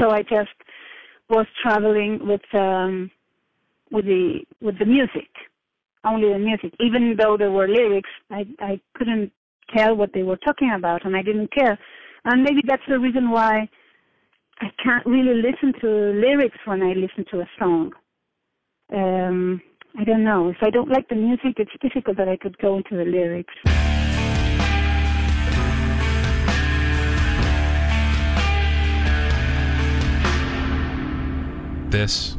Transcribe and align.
So 0.00 0.10
I 0.10 0.22
just 0.22 0.50
was 1.28 1.46
traveling 1.62 2.20
with 2.26 2.40
um, 2.54 3.10
with 3.90 4.06
the 4.06 4.40
with 4.60 4.78
the 4.78 4.86
music, 4.86 5.28
only 6.04 6.32
the 6.32 6.38
music. 6.38 6.72
Even 6.80 7.16
though 7.18 7.36
there 7.36 7.50
were 7.50 7.68
lyrics, 7.68 8.08
I 8.30 8.46
I 8.60 8.80
couldn't 8.94 9.30
tell 9.76 9.94
what 9.94 10.12
they 10.14 10.22
were 10.22 10.38
talking 10.38 10.72
about, 10.74 11.04
and 11.04 11.16
I 11.16 11.22
didn't 11.22 11.52
care. 11.52 11.78
And 12.24 12.42
maybe 12.42 12.60
that's 12.66 12.82
the 12.88 12.98
reason 12.98 13.30
why 13.30 13.68
I 14.60 14.66
can't 14.82 15.04
really 15.06 15.34
listen 15.34 15.72
to 15.80 15.88
lyrics 15.88 16.58
when 16.64 16.82
I 16.82 16.92
listen 16.92 17.24
to 17.32 17.40
a 17.40 17.50
song. 17.58 17.92
Um, 18.92 19.60
I 19.98 20.04
don't 20.04 20.24
know. 20.24 20.48
If 20.48 20.58
I 20.62 20.70
don't 20.70 20.90
like 20.90 21.08
the 21.08 21.14
music, 21.14 21.54
it's 21.58 21.70
difficult 21.80 22.16
that 22.16 22.28
I 22.28 22.36
could 22.36 22.58
go 22.58 22.76
into 22.76 22.96
the 22.96 23.04
lyrics. 23.04 23.54
This 31.90 32.36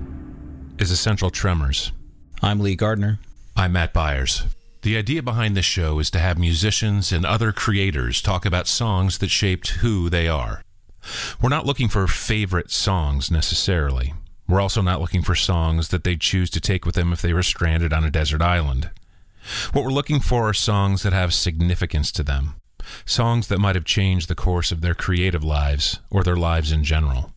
is 0.80 0.92
Essential 0.92 1.30
Tremors. 1.30 1.92
I'm 2.42 2.62
Lee 2.62 2.78
Gardner. 2.78 3.20
I'm 3.54 3.74
Matt 3.74 3.92
Byers. 3.92 4.44
The 4.84 4.96
idea 4.96 5.22
behind 5.22 5.58
this 5.58 5.66
show 5.66 6.00
is 6.00 6.10
to 6.12 6.20
have 6.20 6.40
musicians 6.40 7.12
and 7.12 7.26
other 7.26 7.52
creators 7.52 8.22
talk 8.22 8.46
about 8.46 8.66
songs 8.66 9.18
that 9.18 9.30
shaped 9.30 9.82
who 9.82 10.10
they 10.10 10.30
are. 10.30 10.62
We're 11.42 11.50
not 11.50 11.66
looking 11.66 11.90
for 11.90 12.08
favorite 12.08 12.72
songs 12.72 13.30
necessarily. 13.30 14.14
We're 14.48 14.62
also 14.62 14.82
not 14.82 15.02
looking 15.02 15.22
for 15.22 15.36
songs 15.36 15.90
that 15.90 16.06
they'd 16.06 16.22
choose 16.22 16.50
to 16.52 16.62
take 16.62 16.86
with 16.86 16.96
them 16.96 17.12
if 17.12 17.22
they 17.22 17.34
were 17.34 17.44
stranded 17.44 17.92
on 17.92 18.06
a 18.06 18.10
desert 18.10 18.42
island. 18.42 18.90
What 19.74 19.84
we're 19.84 19.92
looking 19.92 20.22
for 20.22 20.48
are 20.48 20.54
songs 20.54 21.04
that 21.04 21.12
have 21.12 21.34
significance 21.34 22.14
to 22.14 22.24
them, 22.24 22.56
songs 23.06 23.50
that 23.50 23.60
might 23.60 23.76
have 23.76 23.84
changed 23.84 24.30
the 24.30 24.34
course 24.34 24.72
of 24.72 24.80
their 24.80 24.96
creative 24.96 25.44
lives 25.44 26.00
or 26.10 26.24
their 26.24 26.38
lives 26.38 26.72
in 26.72 26.86
general. 26.86 27.34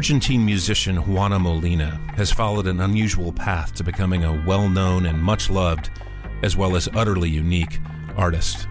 Argentine 0.00 0.46
musician 0.46 0.96
Juana 0.96 1.38
Molina 1.38 2.00
has 2.16 2.32
followed 2.32 2.66
an 2.66 2.80
unusual 2.80 3.34
path 3.34 3.74
to 3.74 3.84
becoming 3.84 4.24
a 4.24 4.32
well 4.46 4.66
known 4.66 5.04
and 5.04 5.22
much 5.22 5.50
loved, 5.50 5.90
as 6.42 6.56
well 6.56 6.74
as 6.74 6.88
utterly 6.94 7.28
unique, 7.28 7.80
artist. 8.16 8.66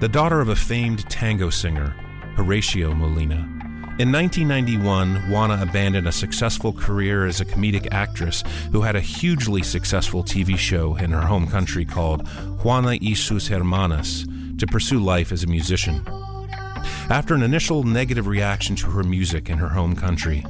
The 0.00 0.08
daughter 0.10 0.42
of 0.42 0.50
a 0.50 0.54
famed 0.54 1.08
tango 1.08 1.48
singer, 1.48 1.96
Horacio 2.36 2.94
Molina, 2.94 3.48
in 3.98 4.12
1991, 4.12 5.30
Juana 5.30 5.62
abandoned 5.62 6.08
a 6.08 6.12
successful 6.12 6.74
career 6.74 7.24
as 7.24 7.40
a 7.40 7.46
comedic 7.46 7.88
actress 7.90 8.44
who 8.70 8.82
had 8.82 8.96
a 8.96 9.00
hugely 9.00 9.62
successful 9.62 10.22
TV 10.22 10.58
show 10.58 10.94
in 10.96 11.10
her 11.10 11.22
home 11.22 11.46
country 11.46 11.86
called 11.86 12.28
Juana 12.62 12.98
y 13.00 13.14
sus 13.14 13.48
Hermanas 13.48 14.26
to 14.58 14.66
pursue 14.66 15.00
life 15.00 15.32
as 15.32 15.42
a 15.42 15.46
musician 15.46 16.04
after 17.10 17.34
an 17.34 17.42
initial 17.42 17.82
negative 17.82 18.26
reaction 18.26 18.76
to 18.76 18.90
her 18.90 19.02
music 19.02 19.50
in 19.50 19.58
her 19.58 19.68
home 19.68 19.94
country. 19.94 20.44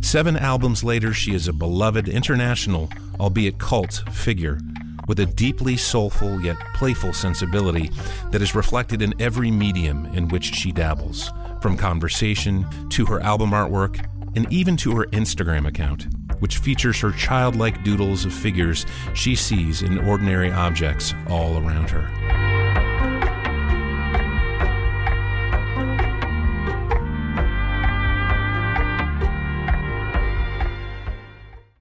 Seven 0.00 0.36
albums 0.36 0.84
later, 0.84 1.12
she 1.12 1.34
is 1.34 1.48
a 1.48 1.52
beloved 1.52 2.08
international, 2.08 2.90
albeit 3.18 3.58
cult, 3.58 4.02
figure 4.12 4.58
with 5.06 5.20
a 5.20 5.26
deeply 5.26 5.76
soulful 5.76 6.40
yet 6.40 6.56
playful 6.74 7.12
sensibility 7.12 7.90
that 8.30 8.42
is 8.42 8.54
reflected 8.54 9.02
in 9.02 9.14
every 9.20 9.50
medium 9.50 10.06
in 10.14 10.28
which 10.28 10.54
she 10.54 10.72
dabbles, 10.72 11.30
from 11.60 11.76
conversation 11.76 12.66
to 12.88 13.04
her 13.06 13.20
album 13.20 13.50
artwork 13.50 14.04
and 14.36 14.50
even 14.52 14.76
to 14.76 14.96
her 14.96 15.06
Instagram 15.06 15.66
account, 15.66 16.06
which 16.40 16.58
features 16.58 17.00
her 17.00 17.12
childlike 17.12 17.84
doodles 17.84 18.24
of 18.24 18.32
figures 18.32 18.86
she 19.14 19.34
sees 19.34 19.82
in 19.82 19.98
ordinary 19.98 20.50
objects 20.50 21.14
all 21.28 21.58
around 21.58 21.90
her. 21.90 22.43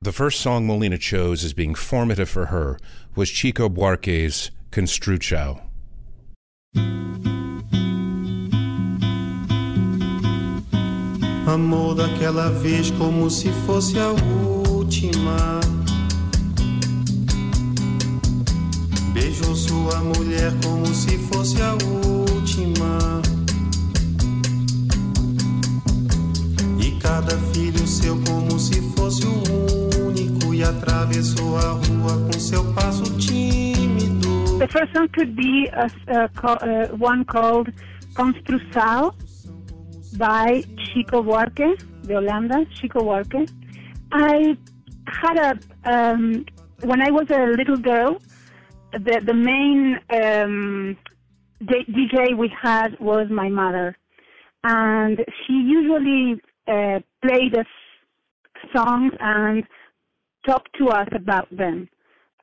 The 0.03 0.12
first 0.12 0.41
song 0.41 0.68
Molina 0.68 0.97
chose 0.97 1.46
as 1.46 1.53
being 1.53 1.75
formative 1.75 2.28
for 2.28 2.47
her 2.47 2.78
was 3.16 3.30
Chico 3.30 3.69
Buarque's 3.69 4.52
Construção. 4.69 5.62
Amor 11.47 11.96
daquela 11.96 12.50
vez 12.50 12.91
como 12.91 13.30
se 13.30 13.47
fosse 13.66 13.97
a 13.97 14.09
última. 14.69 15.62
Beijou 19.14 19.56
sua 19.56 20.02
mulher 20.02 20.52
como 20.66 20.85
se 20.88 21.18
fosse 21.18 21.62
a 21.62 21.75
última. 21.75 23.22
E 26.78 26.91
cada 27.00 27.38
filho 27.53 27.88
seu 27.88 28.22
como 28.28 28.59
se 28.59 28.81
fosse 28.97 29.25
o 29.25 29.72
e 30.53 30.64
atravessou 30.64 31.58
a 31.58 31.72
rua 31.72 32.25
com 32.25 32.40
seu 32.40 32.74
passo 32.75 33.03
tímido. 33.18 34.59
The 34.59 34.68
first 34.68 34.94
song 34.94 35.08
could 35.09 35.36
be 35.36 35.68
a, 35.74 35.88
a, 36.08 36.25
a, 36.25 36.96
one 36.96 37.25
called 37.25 37.74
Construção 38.14 39.14
by 40.16 40.64
Chico 40.78 41.24
Buarque, 41.24 41.75
de 42.03 42.14
Holanda, 42.14 42.66
Chico 42.75 43.00
Buarque. 43.00 43.46
I 44.12 44.56
had 45.08 45.38
a, 45.40 45.59
um, 45.91 46.46
when 46.84 47.02
I 47.02 47.09
was 47.09 47.28
a 47.31 47.47
little 47.58 47.78
girl, 47.78 48.20
the, 48.91 49.22
the 49.25 49.34
main 49.34 50.00
um, 50.12 50.96
DJ 51.64 52.38
we 52.38 52.52
had 52.62 53.00
was 53.00 53.28
my 53.31 53.50
mother. 53.50 53.97
And 54.64 55.18
she 55.18 55.53
usually 55.53 56.40
uh, 56.68 57.00
played 57.24 57.58
us 57.58 57.66
songs 58.72 59.14
and 59.20 59.64
talk 60.46 60.64
to 60.80 60.90
us 60.90 61.08
about 61.16 61.48
them. 61.56 61.90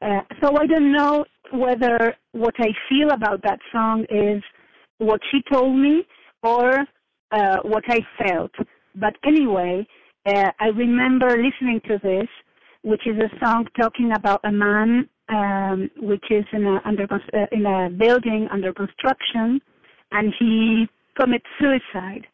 Uh, 0.03 0.21
so 0.43 0.57
I 0.57 0.67
don't 0.67 0.93
know 0.93 1.25
whether 1.53 2.15
what 2.33 2.55
I 2.59 2.69
feel 2.89 3.11
about 3.11 3.43
that 3.43 3.59
song 3.73 4.05
is 4.09 4.43
what 4.99 5.21
she 5.31 5.41
told 5.53 5.77
me 5.77 6.07
or 6.43 6.85
uh, 7.33 7.57
what 7.63 7.85
I 7.89 8.01
felt. 8.23 8.53
But 8.95 9.15
anyway, 9.25 9.87
uh, 10.27 10.51
I 10.59 10.67
remember 10.69 11.31
listening 11.31 11.81
to 11.89 11.99
this, 12.03 12.29
which 12.83 13.07
is 13.07 13.17
a 13.19 13.45
song 13.45 13.67
talking 13.79 14.13
about 14.13 14.41
a 14.45 14.53
man 14.53 15.09
um, 15.29 15.91
which 15.99 16.25
is 16.31 16.45
in 16.53 16.65
a, 16.65 16.81
under, 16.85 17.05
uh, 17.05 17.47
in 17.53 17.67
a 17.67 17.91
building 17.91 18.49
under 18.51 18.73
construction, 18.73 19.61
and 20.13 20.35
he 20.39 20.87
commits 21.19 21.45
suicide, 21.61 22.27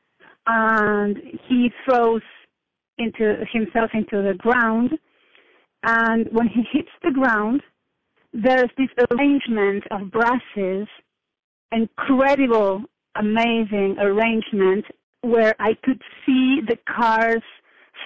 and 0.47 1.16
he 1.49 1.71
throws 1.84 2.22
into 2.99 3.44
himself 3.53 3.91
into 3.93 4.22
the 4.22 4.34
ground 4.38 4.93
and 5.82 6.26
when 6.32 6.48
he 6.48 6.62
hits 6.72 6.90
the 7.02 7.12
ground, 7.12 7.62
there's 8.32 8.70
this 8.76 8.88
arrangement 9.11 9.84
of 9.90 10.11
brasses, 10.11 10.87
incredible, 11.73 12.82
amazing 13.17 13.96
arrangement 13.99 14.84
where 15.23 15.55
I 15.58 15.75
could 15.82 16.00
see 16.25 16.61
the 16.67 16.76
cars 16.87 17.43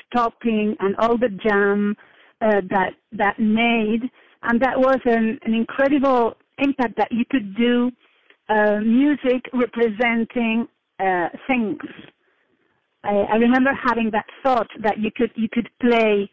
stopping 0.07 0.77
and 0.81 0.95
all 0.97 1.19
the 1.19 1.29
jam 1.29 1.97
uh, 2.41 2.61
that 2.71 2.93
that 3.13 3.39
made, 3.39 4.03
and 4.43 4.61
that 4.61 4.79
was 4.79 4.99
an, 5.05 5.39
an 5.45 5.55
incredible 5.55 6.35
impact 6.59 6.97
that 6.97 7.11
you 7.11 7.25
could 7.31 7.57
do 7.57 7.91
uh, 8.49 8.81
music 8.81 9.45
representing 9.53 10.67
uh, 10.99 11.29
things. 11.47 11.79
I, 13.05 13.27
I 13.33 13.37
remember 13.37 13.71
having 13.73 14.11
that 14.13 14.27
thought 14.43 14.69
that 14.83 14.99
you 14.99 15.11
could 15.15 15.31
you 15.35 15.49
could 15.53 15.69
play 15.81 16.31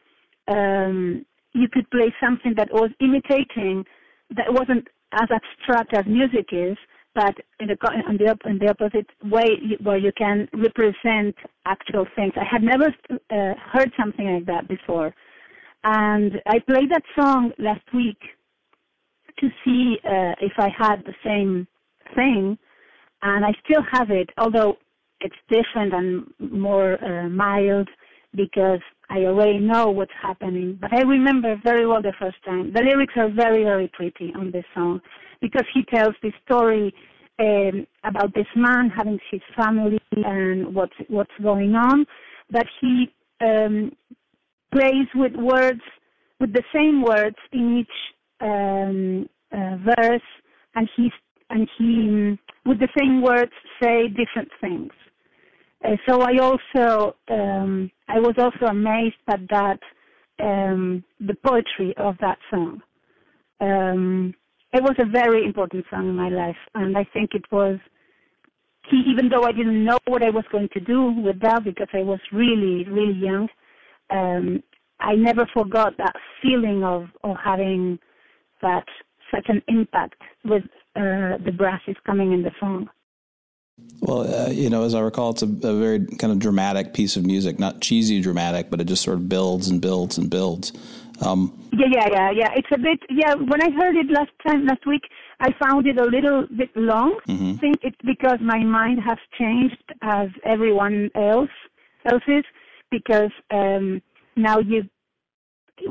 um, 0.48 1.26
you 1.54 1.68
could 1.72 1.90
play 1.90 2.14
something 2.22 2.54
that 2.58 2.70
was 2.72 2.90
imitating, 3.00 3.86
that 4.36 4.52
wasn't 4.52 4.88
as 5.14 5.28
abstract 5.32 5.94
as 5.94 6.06
music 6.06 6.48
is, 6.52 6.78
but 7.16 7.36
in 7.60 7.68
the, 7.68 7.78
in 8.10 8.18
the, 8.18 8.38
in 8.46 8.60
the 8.60 8.70
opposite 8.70 9.08
way, 9.24 9.58
where 9.82 9.98
you 9.98 10.12
can 10.18 10.48
represent 10.54 11.36
actual 11.66 12.06
things. 12.16 12.34
I 12.36 12.44
had 12.50 12.62
never 12.62 12.94
uh, 13.32 13.54
heard 13.72 13.92
something 14.00 14.34
like 14.36 14.46
that 14.46 14.68
before. 14.68 15.14
And 15.84 16.34
I 16.46 16.60
played 16.60 16.92
that 16.92 17.04
song 17.20 17.52
last 17.58 17.82
week 17.94 18.20
to 19.40 19.50
see 19.64 19.98
uh, 20.04 20.34
if 20.42 20.54
I 20.58 20.70
had 20.78 21.04
the 21.06 21.14
same 21.24 21.68
thing, 22.16 22.58
and 23.24 23.46
I 23.46 23.52
still 23.66 23.84
have 23.92 24.12
it, 24.12 24.30
although 24.38 24.78
it's 25.22 25.36
different 25.50 25.94
and 25.94 26.52
more 26.52 27.04
uh, 27.04 27.30
mild 27.30 27.90
because 28.36 28.82
I 29.10 29.20
already 29.20 29.60
know 29.60 29.90
what's 29.90 30.12
happening. 30.22 30.78
But 30.80 30.94
I 30.94 31.02
remember 31.02 31.60
very 31.64 31.86
well 31.86 32.02
the 32.02 32.14
first 32.20 32.38
time. 32.46 32.74
The 32.74 32.82
lyrics 32.82 33.14
are 33.18 33.30
very, 33.30 33.64
very 33.64 33.90
pretty 33.94 34.34
on 34.36 34.52
this 34.52 34.66
song 34.74 35.02
because 35.42 35.66
he 35.74 35.84
tells 35.84 36.16
the 36.22 36.32
story 36.46 36.94
um, 37.40 37.86
about 38.04 38.34
this 38.34 38.48
man 38.56 38.90
having 38.90 39.20
his 39.32 39.42
family 39.56 40.00
and 40.12 40.74
what's 40.74 40.96
what's 41.08 41.32
going 41.42 41.76
on. 41.76 42.06
But 42.52 42.66
he 42.82 43.14
um, 43.42 43.92
plays 44.74 45.08
with 45.16 45.34
words, 45.36 45.82
with 46.40 46.54
the 46.54 46.64
same 46.76 47.02
words 47.02 47.36
in 47.52 47.78
each 47.80 47.88
um, 48.42 49.30
uh, 49.52 49.78
verse, 49.96 50.22
and 50.76 50.90
he 50.96 51.12
and 51.50 51.70
he 51.78 52.38
with 52.66 52.80
the 52.80 52.90
same 52.98 53.22
words 53.22 53.52
say 53.82 54.08
different 54.08 54.50
things. 54.60 54.92
Uh, 55.86 55.96
so 56.08 56.22
I 56.22 56.38
also 56.40 57.16
um, 57.30 57.92
I 58.08 58.20
was 58.20 58.36
also 58.38 58.66
amazed 58.66 59.16
at 59.28 59.42
that 59.50 59.80
um, 60.40 61.04
the 61.20 61.36
poetry 61.46 61.94
of 61.98 62.16
that 62.20 62.38
song. 62.50 62.82
Um, 63.60 64.34
it 64.74 64.84
was 64.84 64.96
a 65.00 65.06
very 65.06 65.46
important 65.46 65.86
song 65.90 66.10
in 66.10 66.16
my 66.16 66.30
life, 66.30 66.58
and 66.76 66.98
I 66.98 67.06
think 67.14 67.32
it 67.34 67.46
was 67.52 67.80
key. 68.90 69.04
Even 69.08 69.30
though 69.30 69.44
I 69.44 69.52
didn't 69.52 69.84
know 69.84 70.00
what 70.08 70.24
I 70.24 70.30
was 70.30 70.46
going 70.52 70.70
to 70.74 70.80
do 70.80 71.12
with 71.12 71.40
that 71.42 71.64
because 71.64 71.90
I 71.94 72.02
was 72.02 72.20
really 72.32 72.84
really 72.86 73.14
young, 73.14 73.48
um, 74.10 74.64
I 75.00 75.16
never 75.16 75.48
forgot 75.54 75.94
that 75.98 76.16
feeling 76.42 76.84
of 76.84 77.08
of 77.24 77.36
having 77.44 78.00
that 78.62 78.86
such 79.34 79.46
an 79.50 79.62
impact 79.68 80.22
with 80.44 80.64
uh, 80.96 81.38
the 81.46 81.54
brasses 81.56 81.96
coming 82.06 82.34
in 82.34 82.42
the 82.42 82.52
song. 82.60 82.90
Well, 84.00 84.22
uh, 84.22 84.50
you 84.50 84.70
know, 84.70 84.84
as 84.84 84.94
I 84.94 85.00
recall, 85.02 85.32
it's 85.32 85.42
a, 85.42 85.46
a, 85.46 85.80
very 85.80 86.06
kind 86.06 86.32
of 86.32 86.40
dramatic 86.40 86.94
piece 86.94 87.16
of 87.18 87.26
music, 87.26 87.60
not 87.60 87.82
cheesy 87.82 88.22
dramatic, 88.22 88.70
but 88.70 88.80
it 88.80 88.86
just 88.86 89.04
sort 89.04 89.18
of 89.18 89.28
builds 89.28 89.68
and 89.68 89.82
builds 89.82 90.18
and 90.18 90.30
builds. 90.30 90.72
Um, 91.22 91.70
yeah, 91.74 91.88
yeah, 91.92 92.08
yeah, 92.12 92.32
yeah. 92.32 92.50
It's 92.56 92.68
a 92.72 92.78
bit, 92.78 93.00
yeah. 93.10 93.34
When 93.34 93.62
I 93.62 93.70
heard 93.72 93.96
it 93.96 94.08
last 94.10 94.32
time, 94.46 94.66
last 94.66 94.86
week, 94.86 95.02
I 95.40 95.50
found 95.60 95.88
it 95.88 96.00
a 96.00 96.06
little 96.06 96.46
bit 96.56 96.70
long. 96.76 97.20
Mm-hmm. 97.28 97.54
I 97.56 97.58
think 97.58 97.78
it's 97.82 97.98
because 98.06 98.38
my 98.42 98.64
mind 98.64 99.00
has 99.06 99.18
changed 99.38 99.84
as 100.02 100.30
everyone 100.46 101.10
else 101.16 101.50
else's, 102.06 102.46
because 102.92 103.32
um, 103.52 104.02
now 104.36 104.60
you 104.60 104.84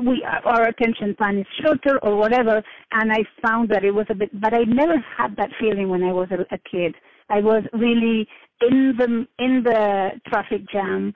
we 0.01 0.25
our 0.43 0.67
attention 0.67 1.13
span 1.13 1.37
is 1.37 1.45
shorter 1.63 1.97
or 2.03 2.17
whatever 2.17 2.61
and 2.91 3.09
i 3.09 3.23
found 3.41 3.69
that 3.69 3.85
it 3.85 3.91
was 3.91 4.05
a 4.09 4.13
bit 4.15 4.29
but 4.41 4.53
i 4.53 4.63
never 4.63 4.95
had 5.17 5.33
that 5.37 5.49
feeling 5.57 5.87
when 5.87 6.03
i 6.03 6.11
was 6.11 6.27
a, 6.31 6.41
a 6.53 6.57
kid 6.69 6.93
i 7.29 7.39
was 7.39 7.63
really 7.73 8.27
in 8.61 8.93
the 8.97 9.27
in 9.43 9.63
the 9.63 10.09
traffic 10.27 10.61
jam 10.71 11.13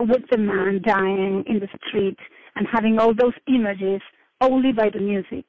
with 0.00 0.22
the 0.30 0.38
man 0.38 0.80
dying 0.84 1.44
in 1.46 1.58
the 1.58 1.68
street 1.86 2.18
and 2.56 2.66
having 2.72 2.98
all 2.98 3.14
those 3.14 3.34
images 3.48 4.00
only 4.40 4.72
by 4.72 4.88
the 4.90 5.00
music 5.00 5.44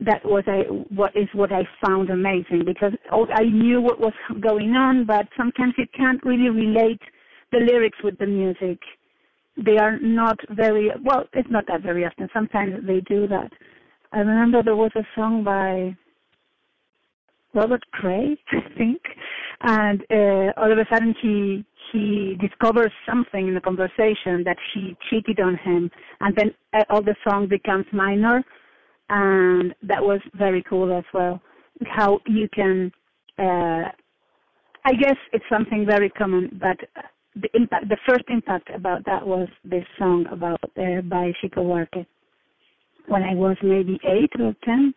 that 0.00 0.22
was 0.24 0.44
I, 0.46 0.60
what 0.94 1.16
is 1.16 1.26
what 1.32 1.50
I 1.50 1.62
found 1.82 2.10
amazing 2.10 2.64
because 2.66 2.92
I 3.10 3.44
knew 3.44 3.80
what 3.80 3.98
was 3.98 4.12
going 4.42 4.72
on, 4.72 5.06
but 5.06 5.26
sometimes 5.38 5.72
you 5.78 5.86
can't 5.96 6.22
really 6.22 6.50
relate 6.50 7.00
the 7.50 7.60
lyrics 7.60 7.96
with 8.04 8.18
the 8.18 8.26
music 8.26 8.78
they 9.56 9.78
are 9.78 9.98
not 10.00 10.38
very 10.50 10.90
well. 11.02 11.24
It's 11.32 11.48
not 11.50 11.64
that 11.68 11.82
very 11.82 12.04
often. 12.04 12.28
Sometimes 12.32 12.86
they 12.86 13.00
do 13.00 13.26
that. 13.28 13.50
I 14.12 14.18
remember 14.18 14.62
there 14.62 14.76
was 14.76 14.90
a 14.96 15.06
song 15.14 15.44
by 15.44 15.96
Robert 17.56 17.82
Cray, 17.92 18.36
I 18.52 18.76
think, 18.76 19.00
and 19.62 20.02
uh, 20.10 20.52
all 20.60 20.70
of 20.70 20.78
a 20.78 20.86
sudden 20.92 21.14
he 21.22 21.64
he 21.92 22.36
discovers 22.40 22.92
something 23.08 23.48
in 23.48 23.54
the 23.54 23.60
conversation 23.60 24.44
that 24.44 24.56
she 24.72 24.96
cheated 25.08 25.40
on 25.40 25.56
him, 25.56 25.90
and 26.20 26.36
then 26.36 26.54
uh, 26.74 26.84
all 26.90 27.02
the 27.02 27.16
song 27.26 27.48
becomes 27.48 27.86
minor, 27.92 28.44
and 29.08 29.74
that 29.82 30.02
was 30.02 30.20
very 30.34 30.62
cool 30.68 30.96
as 30.96 31.04
well. 31.14 31.40
How 31.86 32.20
you 32.26 32.48
can, 32.52 32.92
uh, 33.38 33.88
I 34.84 34.92
guess 35.00 35.16
it's 35.32 35.44
something 35.50 35.86
very 35.86 36.10
common, 36.10 36.60
but 36.60 36.76
the 37.36 37.48
impact, 37.54 37.88
the 37.88 37.98
first 38.08 38.24
impact 38.28 38.68
about 38.74 39.04
that 39.06 39.26
was 39.26 39.48
this 39.64 39.84
song 39.98 40.26
about 40.30 40.60
uh, 40.76 41.02
by 41.02 41.32
Chico 41.40 41.62
when 43.08 43.22
I 43.22 43.34
was 43.34 43.56
maybe 43.62 44.00
eight 44.04 44.32
or 44.40 44.54
ten, 44.64 44.92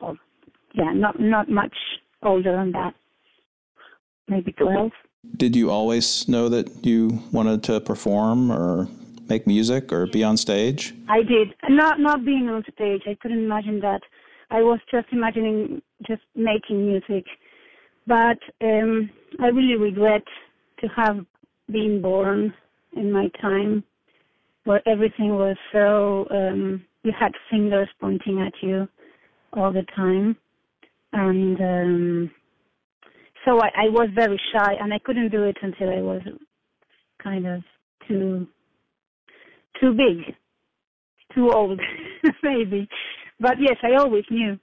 or 0.00 0.16
yeah, 0.74 0.92
not 0.92 1.18
not 1.20 1.48
much 1.48 1.74
older 2.22 2.52
than 2.56 2.72
that, 2.72 2.94
maybe 4.28 4.52
twelve. 4.52 4.92
Did 5.36 5.56
you 5.56 5.70
always 5.70 6.28
know 6.28 6.48
that 6.50 6.84
you 6.84 7.22
wanted 7.32 7.62
to 7.64 7.80
perform 7.80 8.52
or 8.52 8.88
make 9.28 9.46
music 9.46 9.92
or 9.92 10.06
be 10.06 10.22
on 10.22 10.36
stage? 10.36 10.92
I 11.08 11.22
did. 11.22 11.54
Not 11.68 12.00
not 12.00 12.24
being 12.24 12.48
on 12.48 12.62
stage. 12.74 13.02
I 13.06 13.16
couldn't 13.20 13.44
imagine 13.44 13.80
that. 13.80 14.02
I 14.50 14.62
was 14.62 14.80
just 14.90 15.06
imagining 15.12 15.80
just 16.06 16.22
making 16.34 16.86
music. 16.86 17.24
But 18.06 18.38
um, 18.60 19.08
I 19.40 19.46
really 19.46 19.76
regret 19.76 20.24
to 20.80 20.88
have 20.88 21.24
been 21.70 22.02
born 22.02 22.52
in 22.96 23.10
my 23.10 23.28
time 23.40 23.82
where 24.64 24.86
everything 24.86 25.30
was 25.30 25.56
so 25.72 26.26
um 26.30 26.84
you 27.02 27.12
had 27.18 27.32
fingers 27.50 27.88
pointing 28.00 28.40
at 28.40 28.52
you 28.62 28.88
all 29.54 29.72
the 29.72 29.84
time 29.94 30.36
and 31.14 31.60
um 31.60 32.32
so 33.46 33.60
I, 33.60 33.68
I 33.86 33.88
was 33.90 34.08
very 34.14 34.40
shy 34.52 34.74
and 34.80 34.94
I 34.94 34.98
couldn't 35.00 35.30
do 35.30 35.44
it 35.44 35.56
until 35.62 35.90
I 35.90 36.02
was 36.02 36.22
kind 37.22 37.46
of 37.46 37.62
too 38.08 38.46
too 39.80 39.94
big 39.94 40.34
too 41.34 41.50
old 41.50 41.80
maybe. 42.42 42.88
But 43.40 43.56
yes 43.60 43.76
I 43.82 43.96
always 43.98 44.24
knew 44.30 44.58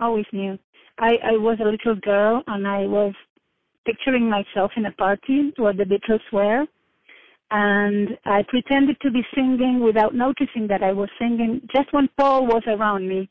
always 0.00 0.26
knew. 0.32 0.58
I 0.98 1.16
I 1.24 1.32
was 1.32 1.58
a 1.60 1.64
little 1.68 1.96
girl 2.00 2.42
and 2.46 2.66
I 2.66 2.86
was 2.86 3.14
picturing 3.86 4.30
myself 4.30 4.72
in 4.76 4.86
a 4.86 4.92
party 4.92 5.52
where 5.56 5.72
the 5.72 5.84
Beatles 5.84 6.20
were, 6.32 6.66
and 7.50 8.08
I 8.24 8.44
pretended 8.48 8.96
to 9.02 9.10
be 9.10 9.22
singing 9.34 9.80
without 9.80 10.14
noticing 10.14 10.66
that 10.68 10.82
I 10.82 10.92
was 10.92 11.08
singing. 11.18 11.60
Just 11.74 11.92
when 11.92 12.08
Paul 12.18 12.46
was 12.46 12.62
around 12.66 13.08
me. 13.08 13.30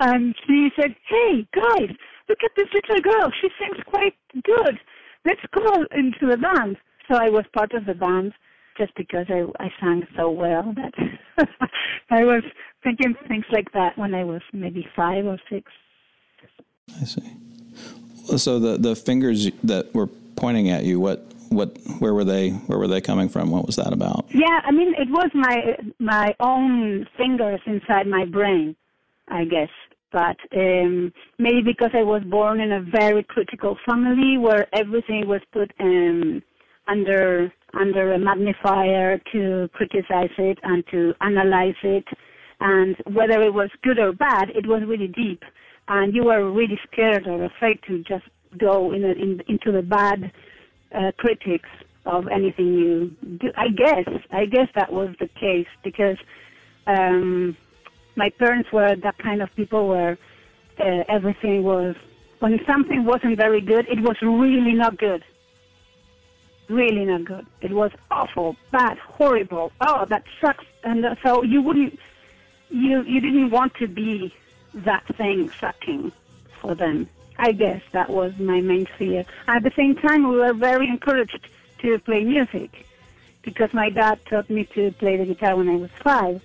And 0.00 0.34
she 0.46 0.70
said, 0.78 0.94
Hey, 1.08 1.46
guys, 1.54 1.90
look 2.28 2.38
at 2.44 2.50
this 2.56 2.68
little 2.72 3.02
girl. 3.02 3.30
She 3.40 3.48
sings 3.58 3.82
quite 3.86 4.14
good. 4.44 4.78
Let's 5.24 5.40
go 5.52 5.84
into 5.96 6.26
the 6.28 6.36
band. 6.36 6.76
So 7.10 7.16
I 7.16 7.28
was 7.28 7.44
part 7.56 7.72
of 7.72 7.86
the 7.86 7.94
band 7.94 8.32
just 8.78 8.94
because 8.96 9.26
I, 9.28 9.44
I 9.58 9.68
sang 9.80 10.06
so 10.16 10.30
well 10.30 10.74
that 10.76 11.48
I 12.10 12.24
was 12.24 12.42
thinking 12.82 13.14
things 13.28 13.44
like 13.50 13.72
that 13.72 13.96
when 13.96 14.14
I 14.14 14.24
was 14.24 14.42
maybe 14.52 14.86
five 14.94 15.24
or 15.24 15.38
six. 15.50 15.70
I 17.00 17.04
see. 17.04 17.36
So 18.36 18.58
the 18.58 18.76
the 18.76 18.96
fingers 18.96 19.50
that 19.64 19.94
were 19.94 20.08
pointing 20.36 20.70
at 20.70 20.84
you, 20.84 21.00
what 21.00 21.24
what 21.48 21.76
where 21.98 22.12
were 22.12 22.24
they 22.24 22.50
where 22.50 22.78
were 22.78 22.88
they 22.88 23.00
coming 23.00 23.28
from? 23.28 23.50
What 23.50 23.66
was 23.66 23.76
that 23.76 23.92
about? 23.92 24.26
Yeah, 24.32 24.60
I 24.64 24.72
mean 24.72 24.94
it 24.98 25.08
was 25.08 25.30
my 25.34 25.76
my 25.98 26.34
own 26.40 27.06
fingers 27.16 27.60
inside 27.66 28.06
my 28.06 28.24
brain, 28.24 28.76
I 29.28 29.44
guess. 29.44 29.70
But 30.12 30.36
um, 30.56 31.12
maybe 31.38 31.62
because 31.62 31.90
I 31.92 32.02
was 32.02 32.22
born 32.24 32.60
in 32.60 32.72
a 32.72 32.80
very 32.80 33.22
critical 33.24 33.76
family 33.84 34.38
where 34.38 34.66
everything 34.72 35.26
was 35.26 35.40
put 35.52 35.72
um, 35.80 36.42
under 36.88 37.52
under 37.78 38.12
a 38.12 38.18
magnifier 38.18 39.20
to 39.32 39.68
criticize 39.74 40.30
it 40.38 40.58
and 40.62 40.84
to 40.90 41.12
analyze 41.20 41.74
it, 41.82 42.04
and 42.60 42.96
whether 43.12 43.42
it 43.42 43.52
was 43.52 43.68
good 43.82 43.98
or 43.98 44.12
bad, 44.12 44.48
it 44.54 44.66
was 44.66 44.82
really 44.86 45.08
deep 45.08 45.42
and 45.88 46.14
you 46.14 46.24
were 46.24 46.50
really 46.50 46.78
scared 46.90 47.26
or 47.26 47.44
afraid 47.44 47.78
to 47.86 48.02
just 48.04 48.24
go 48.58 48.92
in, 48.92 49.04
a, 49.04 49.12
in 49.12 49.42
into 49.48 49.72
the 49.72 49.82
bad 49.82 50.32
uh, 50.94 51.12
critics 51.16 51.68
of 52.04 52.28
anything 52.28 52.74
you 52.74 53.10
do. 53.38 53.48
I 53.56 53.68
guess 53.68 54.08
I 54.30 54.46
guess 54.46 54.68
that 54.74 54.92
was 54.92 55.14
the 55.20 55.28
case 55.28 55.66
because 55.84 56.16
um, 56.86 57.56
my 58.16 58.30
parents 58.30 58.72
were 58.72 58.96
that 58.96 59.18
kind 59.18 59.42
of 59.42 59.54
people 59.54 59.88
where 59.88 60.18
uh, 60.78 61.04
everything 61.08 61.62
was 61.62 61.94
when 62.40 62.60
something 62.66 63.04
wasn't 63.04 63.36
very 63.36 63.60
good, 63.60 63.88
it 63.88 64.00
was 64.00 64.16
really 64.20 64.72
not 64.72 64.98
good. 64.98 65.24
Really 66.68 67.04
not 67.04 67.24
good. 67.24 67.46
It 67.60 67.72
was 67.72 67.92
awful, 68.10 68.56
bad, 68.72 68.98
horrible. 68.98 69.72
Oh, 69.80 70.04
that 70.06 70.24
sucks. 70.40 70.64
And 70.82 71.06
uh, 71.06 71.14
so 71.22 71.42
you 71.44 71.62
wouldn't, 71.62 71.98
you 72.70 73.02
you 73.02 73.20
didn't 73.20 73.50
want 73.50 73.74
to 73.76 73.86
be 73.86 74.34
that 74.74 75.04
thing 75.16 75.50
sucking 75.60 76.12
for 76.60 76.74
them. 76.74 77.08
I 77.38 77.52
guess 77.52 77.82
that 77.92 78.10
was 78.10 78.36
my 78.38 78.60
main 78.60 78.86
fear. 78.98 79.24
At 79.46 79.62
the 79.62 79.70
same 79.76 79.94
time, 79.94 80.28
we 80.28 80.36
were 80.36 80.52
very 80.52 80.88
encouraged 80.88 81.48
to 81.82 81.98
play 82.00 82.24
music, 82.24 82.86
because 83.42 83.72
my 83.72 83.90
dad 83.90 84.18
taught 84.26 84.50
me 84.50 84.64
to 84.74 84.90
play 84.92 85.16
the 85.16 85.26
guitar 85.26 85.54
when 85.56 85.68
I 85.68 85.76
was 85.76 85.90
five. 86.02 86.42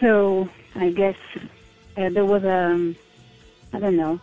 So 0.00 0.48
I 0.78 0.90
guess 0.90 1.16
uh, 1.96 2.08
there 2.08 2.24
was 2.24 2.44
a, 2.44 2.70
um, 2.70 2.96
I 3.72 3.80
don't 3.80 3.96
know, 3.96 4.20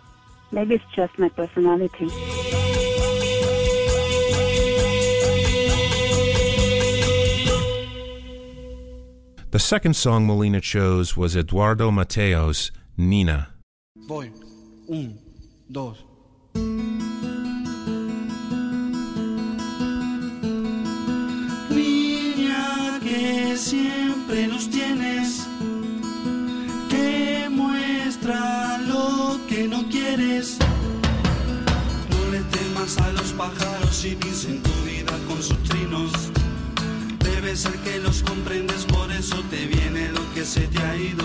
maybe 0.52 0.76
it's 0.76 0.84
just 0.96 1.20
my 1.20 1.30
personality. 1.30 2.08
The 9.52 9.60
second 9.60 9.96
song 9.96 10.26
Molina 10.26 10.60
chose 10.60 11.16
was 11.16 11.36
Eduardo 11.36 11.92
Mateo's 11.92 12.72
Niña. 12.98 13.48
Voy. 14.08 14.30
Un, 14.90 15.18
dos. 15.70 16.04
Niña 21.70 23.00
que 23.02 23.56
siempre 23.58 24.48
nos 24.48 24.70
tienes, 24.70 25.15
le 32.86 32.92
temas 32.92 32.98
a 33.00 33.12
los 33.12 33.32
pájaros 33.34 34.06
y 34.06 34.16
dicen 34.16 34.62
tu 34.62 34.72
vida 34.86 35.12
con 35.28 35.42
sus 35.42 35.62
trinos. 35.64 36.12
Debe 37.20 37.56
ser 37.56 37.74
que 37.84 38.00
los 38.00 38.22
comprendes, 38.24 38.86
por 38.86 39.12
eso 39.12 39.42
te 39.50 39.66
viene 39.66 40.10
lo 40.10 40.22
que 40.34 40.46
se 40.46 40.62
te 40.68 40.80
ha 40.80 40.96
ido. 40.96 41.24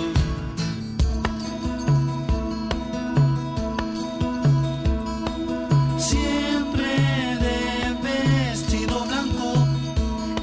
Siempre 5.99 6.87
blanco. 9.07 9.67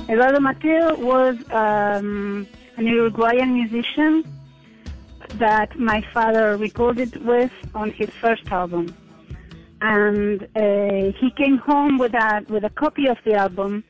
Eduardo 0.07 0.39
Mateo 0.39 0.95
was 0.97 1.35
um, 1.51 2.45
an 2.77 2.85
Uruguayan 2.85 3.53
musician 3.53 4.23
that 5.39 5.77
my 5.77 6.01
father 6.13 6.57
recorded 6.57 7.25
with 7.25 7.51
on 7.73 7.91
his 7.91 8.09
first 8.21 8.51
album. 8.51 8.93
And 9.81 10.43
uh, 10.55 11.17
he 11.19 11.29
came 11.37 11.57
home 11.57 11.97
with 11.97 12.13
a, 12.13 12.45
with 12.49 12.63
a 12.63 12.69
copy 12.71 13.07
of 13.07 13.17
the 13.25 13.33
album 13.33 13.83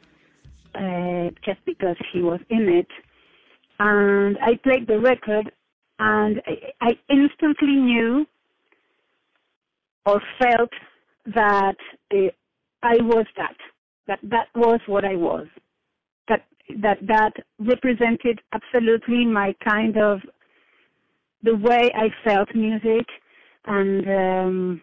uh, 0.75 1.29
just 1.45 1.63
because 1.65 1.95
he 2.11 2.21
was 2.21 2.39
in 2.49 2.67
it. 2.67 2.87
And 3.79 4.37
I 4.41 4.55
played 4.55 4.87
the 4.87 4.99
record, 4.99 5.51
and 5.99 6.41
I, 6.45 6.71
I 6.81 6.99
instantly 7.09 7.75
knew 7.75 8.25
or 10.05 10.21
felt 10.39 10.71
that 11.33 11.75
uh, 12.13 12.29
I 12.83 12.95
was 13.01 13.25
that. 13.37 13.55
That 14.07 14.19
that 14.23 14.47
was 14.55 14.79
what 14.87 15.03
I 15.03 15.15
was. 15.15 15.47
That 16.29 16.45
that 16.81 16.99
that 17.07 17.33
represented 17.59 18.41
absolutely 18.53 19.25
my 19.25 19.53
kind 19.67 19.97
of 19.97 20.21
the 21.43 21.55
way 21.55 21.91
I 21.93 22.09
felt 22.23 22.55
music, 22.55 23.05
and 23.65 24.07
um, 24.07 24.81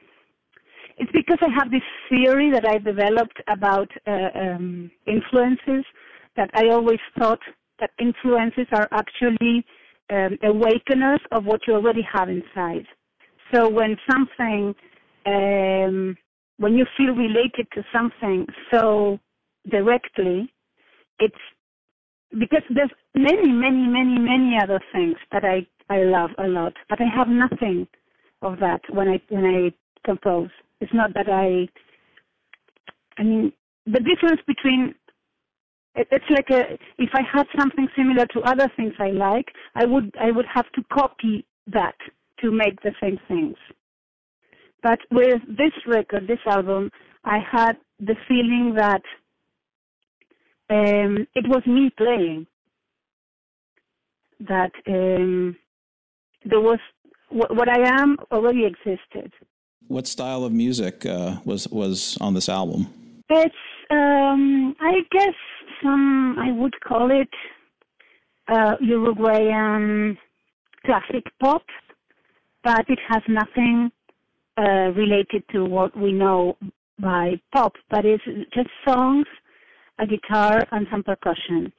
it's 0.98 1.12
because 1.12 1.38
I 1.40 1.48
have 1.58 1.70
this 1.70 1.82
theory 2.08 2.50
that 2.50 2.66
I 2.66 2.78
developed 2.78 3.40
about 3.48 3.90
uh, 4.06 4.28
um, 4.34 4.90
influences 5.06 5.84
that 6.36 6.50
I 6.54 6.68
always 6.68 7.00
thought 7.18 7.40
that 7.80 7.90
influences 8.00 8.66
are 8.72 8.88
actually 8.92 9.64
um, 10.10 10.38
awakeners 10.42 11.20
of 11.32 11.44
what 11.44 11.60
you 11.66 11.74
already 11.74 12.06
have 12.12 12.28
inside. 12.28 12.86
So 13.52 13.68
when 13.68 13.96
something, 14.10 14.74
um, 15.26 16.16
when 16.58 16.74
you 16.74 16.86
feel 16.96 17.14
related 17.14 17.66
to 17.74 17.84
something 17.92 18.46
so 18.72 19.18
directly, 19.70 20.52
it's 21.18 21.34
because 22.38 22.62
there's 22.74 22.90
many, 23.14 23.50
many, 23.50 23.86
many, 23.86 24.18
many 24.18 24.58
other 24.62 24.80
things 24.92 25.16
that 25.32 25.44
I 25.44 25.66
I 25.90 25.98
love 26.04 26.30
a 26.38 26.48
lot, 26.48 26.72
but 26.88 26.98
I 27.00 27.04
have 27.14 27.28
nothing 27.28 27.86
of 28.42 28.58
that 28.60 28.80
when 28.90 29.08
I 29.08 29.20
when 29.28 29.44
I 29.44 29.72
compose. 30.04 30.50
It's 30.80 30.92
not 30.92 31.14
that 31.14 31.28
I. 31.28 31.68
I 33.18 33.22
mean, 33.22 33.52
the 33.86 34.00
difference 34.00 34.40
between 34.46 34.94
it's 35.94 36.24
like 36.30 36.50
a 36.50 36.76
if 36.98 37.10
I 37.14 37.22
had 37.22 37.46
something 37.58 37.88
similar 37.96 38.26
to 38.26 38.40
other 38.40 38.68
things 38.76 38.94
I 38.98 39.10
like, 39.10 39.46
I 39.74 39.84
would 39.84 40.14
I 40.20 40.30
would 40.30 40.46
have 40.52 40.70
to 40.72 40.82
copy 40.92 41.46
that 41.68 41.94
to 42.40 42.50
make 42.50 42.80
the 42.82 42.92
same 43.00 43.18
things. 43.28 43.56
But 44.82 44.98
with 45.10 45.40
this 45.48 45.72
record, 45.86 46.26
this 46.26 46.40
album, 46.46 46.90
I 47.24 47.38
had 47.50 47.76
the 48.00 48.16
feeling 48.28 48.74
that 48.76 49.02
um, 50.68 51.26
it 51.34 51.46
was 51.48 51.62
me 51.66 51.90
playing. 51.96 52.46
That 54.40 54.72
um, 54.88 55.56
there 56.44 56.60
was 56.60 56.80
what, 57.30 57.54
what 57.56 57.68
I 57.68 58.00
am 58.00 58.16
already 58.30 58.66
existed. 58.66 59.32
What 59.88 60.06
style 60.06 60.44
of 60.44 60.52
music 60.52 61.04
uh, 61.04 61.36
was 61.44 61.68
was 61.68 62.16
on 62.20 62.34
this 62.34 62.48
album? 62.48 62.86
It's 63.28 63.54
um, 63.90 64.74
I 64.80 65.00
guess 65.10 65.34
some 65.82 66.36
I 66.38 66.52
would 66.52 66.74
call 66.80 67.10
it 67.10 67.28
uh, 68.48 68.76
Uruguayan 68.80 70.16
classic 70.86 71.24
pop, 71.40 71.62
but 72.62 72.84
it 72.88 72.98
has 73.08 73.22
nothing 73.28 73.90
uh, 74.56 74.90
related 74.96 75.44
to 75.52 75.64
what 75.64 75.96
we 75.96 76.12
know 76.12 76.56
by 76.98 77.40
pop. 77.54 77.74
But 77.90 78.06
it's 78.06 78.24
just 78.54 78.70
songs, 78.88 79.26
a 79.98 80.06
guitar, 80.06 80.66
and 80.72 80.86
some 80.90 81.02
percussion. 81.02 81.72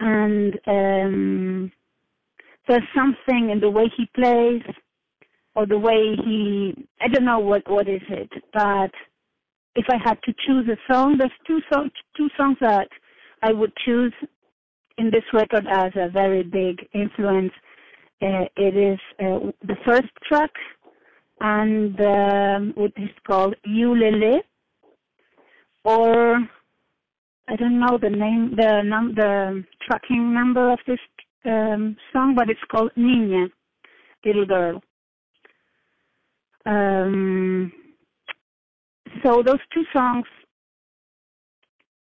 And 0.00 0.58
um, 0.66 1.72
there's 2.68 2.82
something 2.94 3.50
in 3.50 3.60
the 3.60 3.70
way 3.70 3.90
he 3.96 4.06
plays 4.14 4.62
or 5.54 5.66
the 5.66 5.78
way 5.78 6.16
he 6.24 6.74
I 7.00 7.08
don't 7.08 7.24
know 7.24 7.38
what 7.38 7.68
what 7.70 7.88
is 7.88 8.02
it, 8.08 8.30
but 8.52 8.90
if 9.74 9.86
I 9.88 9.96
had 10.04 10.18
to 10.24 10.34
choose 10.46 10.68
a 10.68 10.92
song, 10.92 11.16
there's 11.18 11.30
two 11.46 11.60
songs 11.72 11.90
two 12.16 12.28
songs 12.36 12.56
that 12.60 12.88
I 13.42 13.52
would 13.52 13.72
choose 13.84 14.12
in 14.98 15.10
this 15.10 15.24
record 15.32 15.66
as 15.70 15.92
a 15.96 16.08
very 16.08 16.42
big 16.42 16.86
influence. 16.94 17.52
Uh, 18.20 18.46
it 18.56 18.76
is 18.76 19.00
uh, 19.18 19.50
the 19.66 19.76
first 19.84 20.08
track, 20.28 20.50
and 21.40 22.00
um, 22.00 22.74
it 22.76 22.92
is 22.96 23.10
called 23.26 23.54
Ulele, 23.66 24.40
or 25.84 26.36
I 27.48 27.56
don't 27.56 27.80
know 27.80 27.98
the 28.00 28.10
name, 28.10 28.54
the 28.56 28.82
num- 28.84 29.14
the 29.16 29.64
tracking 29.84 30.32
number 30.32 30.72
of 30.72 30.78
this 30.86 31.00
um, 31.44 31.96
song, 32.12 32.34
but 32.36 32.48
it's 32.48 32.60
called 32.70 32.92
Niña, 32.96 33.50
little 34.24 34.46
girl. 34.46 34.80
Um, 36.64 37.72
so 39.22 39.42
those 39.42 39.60
two 39.72 39.84
songs 39.92 40.26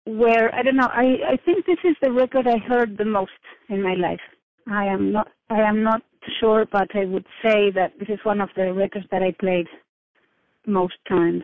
were 0.07 0.55
I 0.55 0.63
don't 0.63 0.77
know 0.77 0.91
I 0.93 1.17
I 1.33 1.37
think 1.45 1.65
this 1.67 1.79
is 1.83 1.97
the 2.03 2.13
record 2.13 2.47
I 2.47 2.59
heard 2.59 2.99
the 2.99 3.05
most 3.05 3.33
in 3.69 3.83
my 3.83 3.95
life. 3.95 4.21
I 4.69 4.87
am 4.87 5.13
not 5.13 5.29
I 5.51 5.61
am 5.61 5.83
not 5.83 6.03
sure, 6.41 6.67
but 6.71 6.89
I 6.95 7.05
would 7.05 7.27
say 7.43 7.71
that 7.71 7.93
this 7.99 8.09
is 8.09 8.19
one 8.23 8.41
of 8.41 8.49
the 8.57 8.73
records 8.73 9.07
that 9.11 9.23
I 9.23 9.33
played 9.33 9.67
most 10.67 10.95
times. 11.09 11.43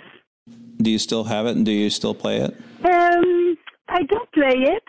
Do 0.78 0.90
you 0.90 0.98
still 0.98 1.24
have 1.24 1.46
it, 1.46 1.56
and 1.56 1.64
do 1.64 1.72
you 1.72 1.90
still 1.90 2.14
play 2.14 2.38
it? 2.38 2.56
Um, 2.84 3.56
I 3.88 4.02
don't 4.04 4.32
play 4.32 4.56
it 4.56 4.84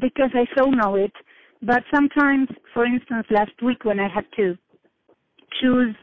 because 0.00 0.30
I 0.34 0.46
so 0.56 0.66
know 0.70 0.96
it, 0.96 1.12
but 1.62 1.84
sometimes, 1.94 2.48
for 2.74 2.84
instance, 2.84 3.26
last 3.30 3.52
week 3.62 3.84
when 3.84 4.00
I 4.00 4.08
had 4.08 4.24
to 4.36 4.58
choose 5.60 5.94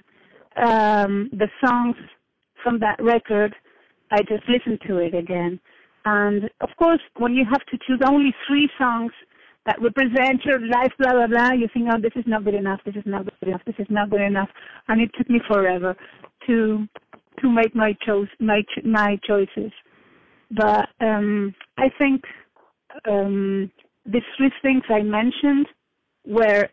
um, 0.58 1.30
the 1.32 1.48
songs 1.64 1.96
from 2.64 2.80
that 2.80 3.02
record, 3.02 3.56
I 4.12 4.20
just 4.22 4.44
listened 4.48 4.80
to 4.88 4.98
it 4.98 5.14
again. 5.14 5.60
And 6.06 6.50
of 6.62 6.70
course, 6.78 7.02
when 7.18 7.34
you 7.34 7.46
have 7.50 7.66
to 7.66 7.78
choose 7.86 8.00
only 8.08 8.34
three 8.48 8.70
songs 8.78 9.12
that 9.66 9.82
represent 9.82 10.46
your 10.46 10.60
life, 10.60 10.92
blah 10.98 11.12
blah 11.12 11.28
blah, 11.28 11.52
you 11.52 11.68
think, 11.74 11.88
oh, 11.92 12.00
this 12.02 12.14
is 12.16 12.24
not 12.26 12.46
good 12.46 12.54
enough. 12.56 12.80
This 12.86 12.96
is 12.96 13.04
not 13.06 13.26
good 13.26 13.50
enough. 13.50 13.62
This 13.66 13.76
is 13.80 13.88
not 13.90 14.10
good 14.10 14.22
enough. 14.22 14.50
And 14.88 15.02
it 15.02 15.12
took 15.18 15.30
me 15.30 15.42
forever 15.48 15.96
to 16.48 16.88
to 17.42 17.50
make 17.50 17.76
my 17.76 17.94
choice 18.06 18.30
my 18.40 18.62
ch- 18.62 18.86
my 18.86 19.20
choices. 19.28 19.72
But 20.52 20.88
um, 21.02 21.54
I 21.78 21.90
think 21.98 22.24
um, 23.10 23.70
these 24.06 24.24
three 24.38 24.52
things 24.62 24.84
I 24.90 25.02
mentioned 25.02 25.68
were 26.26 26.70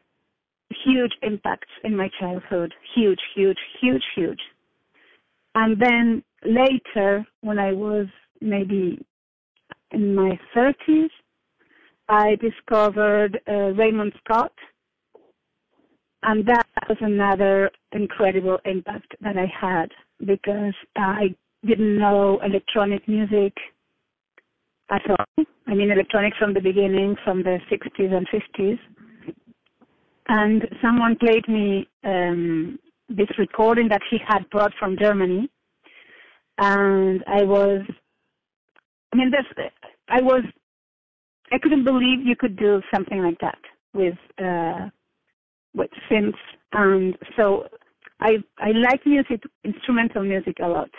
huge 0.84 1.12
impacts 1.22 1.70
in 1.84 1.96
my 1.96 2.10
childhood. 2.20 2.74
Huge, 2.94 3.20
huge, 3.34 3.58
huge, 3.80 4.04
huge. 4.14 4.40
And 5.54 5.80
then 5.80 6.22
later, 6.44 7.26
when 7.42 7.58
I 7.58 7.72
was 7.72 8.06
maybe 8.40 9.04
in 9.92 10.14
my 10.14 10.38
30s, 10.54 11.10
I 12.08 12.36
discovered 12.36 13.40
uh, 13.48 13.72
Raymond 13.72 14.12
Scott. 14.24 14.52
And 16.22 16.46
that 16.46 16.66
was 16.88 16.98
another 17.00 17.70
incredible 17.92 18.58
impact 18.64 19.14
that 19.20 19.36
I 19.36 19.46
had 19.46 19.90
because 20.24 20.74
I 20.96 21.34
didn't 21.66 21.98
know 21.98 22.40
electronic 22.44 23.06
music. 23.08 23.52
at 24.90 25.02
all. 25.10 25.44
I 25.66 25.74
mean, 25.74 25.90
electronic 25.90 26.34
from 26.38 26.54
the 26.54 26.60
beginning, 26.60 27.16
from 27.24 27.42
the 27.42 27.58
60s 27.70 28.12
and 28.12 28.26
50s. 28.28 28.78
And 30.28 30.66
someone 30.82 31.16
played 31.16 31.46
me 31.48 31.86
um, 32.02 32.78
this 33.08 33.28
recording 33.38 33.88
that 33.88 34.00
he 34.10 34.18
had 34.26 34.48
brought 34.50 34.72
from 34.78 34.96
Germany, 34.98 35.50
and 36.58 37.22
I 37.26 37.42
was, 37.42 37.82
I 39.12 39.16
mean, 39.16 39.30
this, 39.30 39.66
I 40.08 40.22
was, 40.22 40.42
I 41.52 41.58
couldn't 41.58 41.84
believe 41.84 42.24
you 42.24 42.36
could 42.36 42.56
do 42.56 42.80
something 42.92 43.22
like 43.22 43.38
that 43.40 43.58
with 43.92 44.16
uh, 44.42 44.88
with 45.74 45.90
synths, 46.10 46.32
and 46.72 47.16
so 47.36 47.66
I 48.20 48.36
I 48.58 48.70
like 48.70 49.04
music, 49.04 49.42
instrumental 49.62 50.22
music 50.24 50.56
a 50.62 50.68
lot. 50.68 50.90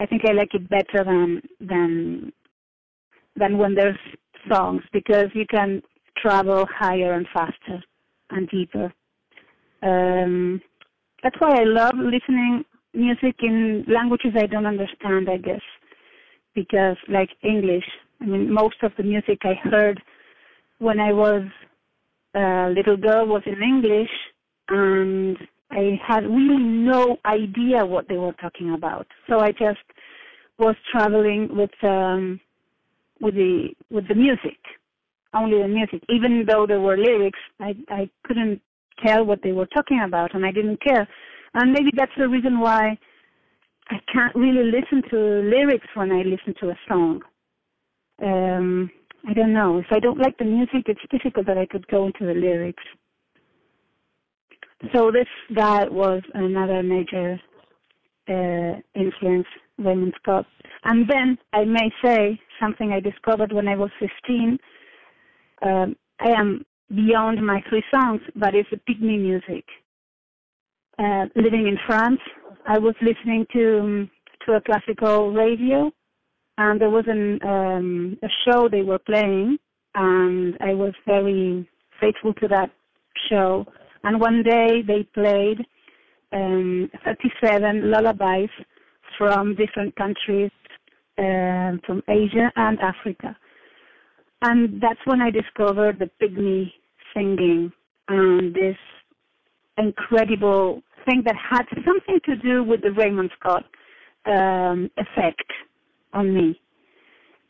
I 0.00 0.06
think 0.06 0.22
I 0.28 0.32
like 0.32 0.54
it 0.54 0.68
better 0.68 1.04
than 1.04 1.40
than 1.60 2.32
than 3.36 3.58
when 3.58 3.74
there's 3.74 3.98
songs 4.50 4.82
because 4.92 5.26
you 5.34 5.46
can 5.48 5.82
travel 6.20 6.66
higher 6.78 7.12
and 7.12 7.26
faster 7.32 7.82
and 8.30 8.48
deeper. 8.48 8.92
Um, 9.82 10.60
that's 11.22 11.36
why 11.38 11.60
I 11.60 11.64
love 11.64 11.94
listening 11.96 12.64
music 12.94 13.36
in 13.42 13.84
languages 13.88 14.32
I 14.36 14.46
don't 14.46 14.66
understand, 14.66 15.28
I 15.28 15.36
guess, 15.36 15.60
because 16.54 16.96
like 17.08 17.30
English, 17.42 17.84
I 18.20 18.24
mean, 18.24 18.52
most 18.52 18.76
of 18.82 18.92
the 18.96 19.02
music 19.02 19.40
I 19.42 19.54
heard 19.68 20.02
when 20.78 20.98
I 21.00 21.12
was 21.12 21.42
a 22.34 22.70
little 22.74 22.96
girl 22.96 23.26
was 23.26 23.42
in 23.46 23.62
English, 23.62 24.10
and 24.68 25.36
I 25.70 25.98
had 26.06 26.24
really 26.24 26.62
no 26.62 27.18
idea 27.24 27.84
what 27.84 28.08
they 28.08 28.16
were 28.16 28.34
talking 28.34 28.74
about. 28.74 29.06
So 29.28 29.40
I 29.40 29.52
just 29.52 29.80
was 30.58 30.76
traveling 30.90 31.48
with 31.50 31.70
um, 31.82 32.40
with 33.20 33.34
the 33.34 33.68
with 33.90 34.08
the 34.08 34.14
music, 34.14 34.58
only 35.42 35.62
the 35.62 35.68
music. 35.68 36.02
Even 36.08 36.44
though 36.46 36.66
there 36.66 36.80
were 36.80 36.96
lyrics, 36.96 37.38
I 37.60 37.74
I 37.88 38.10
couldn't 38.24 38.60
tell 39.04 39.24
what 39.24 39.42
they 39.42 39.52
were 39.52 39.66
talking 39.66 40.00
about, 40.04 40.34
and 40.34 40.44
I 40.44 40.52
didn't 40.52 40.82
care. 40.82 41.06
And 41.54 41.72
maybe 41.72 41.90
that's 41.94 42.12
the 42.16 42.28
reason 42.28 42.60
why 42.60 42.98
I 43.88 43.96
can't 44.12 44.34
really 44.34 44.64
listen 44.64 45.02
to 45.10 45.16
lyrics 45.16 45.86
when 45.94 46.12
I 46.12 46.22
listen 46.22 46.54
to 46.60 46.70
a 46.70 46.78
song. 46.88 47.22
Um, 48.22 48.90
I 49.28 49.32
don't 49.32 49.52
know. 49.52 49.78
If 49.78 49.86
I 49.90 49.98
don't 49.98 50.18
like 50.18 50.38
the 50.38 50.44
music, 50.44 50.84
it's 50.86 51.00
difficult 51.10 51.46
that 51.46 51.58
I 51.58 51.66
could 51.66 51.86
go 51.88 52.06
into 52.06 52.26
the 52.26 52.34
lyrics. 52.34 52.82
So 54.94 55.10
this 55.10 55.28
guy 55.54 55.84
was 55.88 56.22
another 56.34 56.82
major 56.82 57.40
uh, 58.28 58.80
influence, 58.94 59.46
Raymond 59.78 60.14
Scott. 60.22 60.46
And 60.84 61.08
then 61.08 61.38
I 61.52 61.64
may 61.64 61.90
say 62.04 62.40
something 62.60 62.92
I 62.92 63.00
discovered 63.00 63.52
when 63.52 63.68
I 63.68 63.76
was 63.76 63.90
15. 63.98 64.58
Um, 65.62 65.96
I 66.20 66.30
am 66.30 66.64
beyond 66.94 67.44
my 67.44 67.62
three 67.68 67.82
songs, 67.92 68.20
but 68.34 68.54
it's 68.54 68.68
a 68.72 68.90
pygmy 68.90 69.20
music. 69.20 69.64
Uh, 70.98 71.26
living 71.34 71.66
in 71.66 71.78
France, 71.86 72.20
I 72.66 72.78
was 72.78 72.94
listening 73.02 73.46
to 73.52 73.80
um, 73.80 74.10
to 74.46 74.52
a 74.54 74.60
classical 74.60 75.32
radio, 75.32 75.90
and 76.58 76.80
there 76.80 76.90
was 76.90 77.04
an 77.06 77.38
um, 77.42 78.18
a 78.22 78.28
show 78.44 78.68
they 78.68 78.82
were 78.82 78.98
playing, 78.98 79.58
and 79.94 80.56
I 80.60 80.74
was 80.74 80.94
very 81.06 81.68
faithful 82.00 82.32
to 82.34 82.48
that 82.48 82.70
show. 83.28 83.66
And 84.04 84.20
one 84.20 84.42
day 84.42 84.82
they 84.86 85.02
played 85.14 85.58
um, 86.32 86.90
37 87.04 87.90
lullabies 87.90 88.50
from 89.18 89.56
different 89.56 89.94
countries, 89.96 90.50
uh, 91.18 91.76
from 91.86 92.02
Asia 92.08 92.52
and 92.56 92.78
Africa. 92.80 93.36
And 94.42 94.80
that's 94.80 95.00
when 95.04 95.20
I 95.20 95.30
discovered 95.30 95.98
the 95.98 96.10
pygmy 96.20 96.72
singing 97.14 97.72
and 98.08 98.54
this 98.54 98.76
incredible 99.78 100.82
thing 101.06 101.22
that 101.24 101.36
had 101.36 101.64
something 101.84 102.20
to 102.24 102.36
do 102.36 102.62
with 102.62 102.82
the 102.82 102.92
Raymond 102.92 103.30
Scott 103.38 103.64
um, 104.26 104.90
effect 104.96 105.50
on 106.12 106.34
me. 106.34 106.60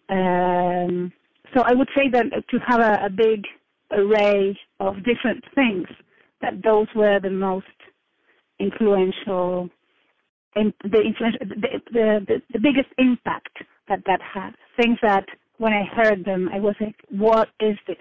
Um, 0.08 1.12
so 1.54 1.62
I 1.62 1.74
would 1.74 1.88
say 1.96 2.08
that 2.10 2.26
to 2.50 2.58
have 2.66 2.80
a, 2.80 3.06
a 3.06 3.10
big 3.10 3.44
array 3.90 4.58
of 4.80 4.96
different 5.04 5.42
things, 5.54 5.86
that 6.42 6.62
those 6.62 6.86
were 6.94 7.18
the 7.20 7.30
most 7.30 7.66
influential 8.58 9.70
the, 10.56 11.12
the, 11.92 12.24
the, 12.26 12.42
the 12.52 12.58
biggest 12.58 12.88
impact 12.98 13.58
that 13.88 14.00
that 14.06 14.20
had. 14.22 14.54
Things 14.80 14.98
that 15.02 15.26
when 15.58 15.72
I 15.72 15.84
heard 15.84 16.24
them, 16.24 16.48
I 16.52 16.60
was 16.60 16.74
like, 16.80 16.96
what 17.08 17.48
is 17.60 17.76
this? 17.86 17.96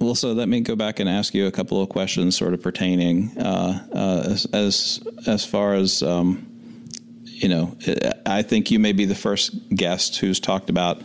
Well, 0.00 0.14
so 0.14 0.32
let 0.32 0.48
me 0.48 0.60
go 0.60 0.76
back 0.76 1.00
and 1.00 1.08
ask 1.08 1.34
you 1.34 1.46
a 1.46 1.50
couple 1.50 1.82
of 1.82 1.88
questions, 1.88 2.36
sort 2.36 2.54
of 2.54 2.62
pertaining 2.62 3.36
uh, 3.38 3.86
uh, 3.92 4.22
as, 4.30 4.46
as, 4.52 5.02
as 5.26 5.44
far 5.44 5.74
as 5.74 6.02
um, 6.02 6.46
you 7.24 7.48
know. 7.48 7.76
I 8.26 8.42
think 8.42 8.70
you 8.70 8.78
may 8.78 8.92
be 8.92 9.04
the 9.04 9.14
first 9.14 9.74
guest 9.74 10.18
who's 10.18 10.38
talked 10.38 10.70
about 10.70 11.02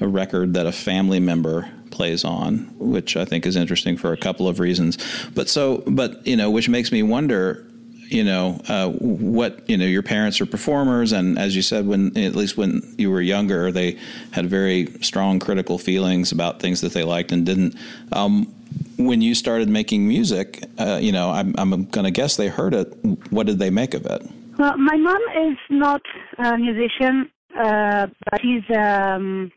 a 0.00 0.08
record 0.08 0.54
that 0.54 0.66
a 0.66 0.72
family 0.72 1.20
member 1.20 1.70
plays 1.90 2.24
on, 2.24 2.74
which 2.78 3.16
I 3.16 3.24
think 3.24 3.46
is 3.46 3.54
interesting 3.54 3.96
for 3.96 4.12
a 4.12 4.16
couple 4.16 4.48
of 4.48 4.58
reasons. 4.58 4.98
But 5.34 5.48
so, 5.48 5.84
but 5.86 6.26
you 6.26 6.36
know, 6.36 6.50
which 6.50 6.68
makes 6.68 6.90
me 6.90 7.02
wonder 7.02 7.70
you 8.08 8.24
know 8.24 8.60
uh, 8.68 8.90
what 8.90 9.68
you 9.68 9.76
know 9.76 9.86
your 9.86 10.02
parents 10.02 10.40
are 10.40 10.46
performers. 10.46 11.12
And 11.12 11.38
as 11.38 11.54
you 11.56 11.62
said 11.62 11.86
when 11.86 12.16
at 12.16 12.34
least 12.34 12.56
when 12.56 12.94
you 12.98 13.10
were 13.10 13.20
younger 13.20 13.70
they 13.70 13.98
had 14.32 14.46
very 14.46 14.86
strong 15.00 15.38
critical 15.38 15.78
feelings 15.78 16.32
about 16.32 16.60
things 16.60 16.80
that 16.80 16.92
they 16.92 17.04
liked 17.04 17.32
and 17.32 17.44
didn't. 17.44 17.76
Um, 18.12 18.52
when 18.96 19.20
you 19.20 19.34
started 19.34 19.68
making 19.68 20.06
music 20.06 20.64
uh, 20.78 20.98
you 21.00 21.10
know 21.10 21.30
i'm, 21.30 21.54
I'm 21.58 21.84
going 21.86 22.04
to 22.04 22.10
guess 22.10 22.36
they 22.36 22.48
heard 22.48 22.74
it. 22.74 22.86
What 23.30 23.46
did 23.46 23.58
they 23.58 23.70
make 23.70 23.94
of 23.94 24.06
it? 24.06 24.22
Well 24.58 24.76
my 24.76 24.96
mom 24.96 25.22
is 25.36 25.58
not 25.70 26.02
a 26.38 26.56
musician 26.56 27.30
uh, 27.56 28.06
but 28.30 28.40
she's 28.42 28.76
um, 28.76 29.50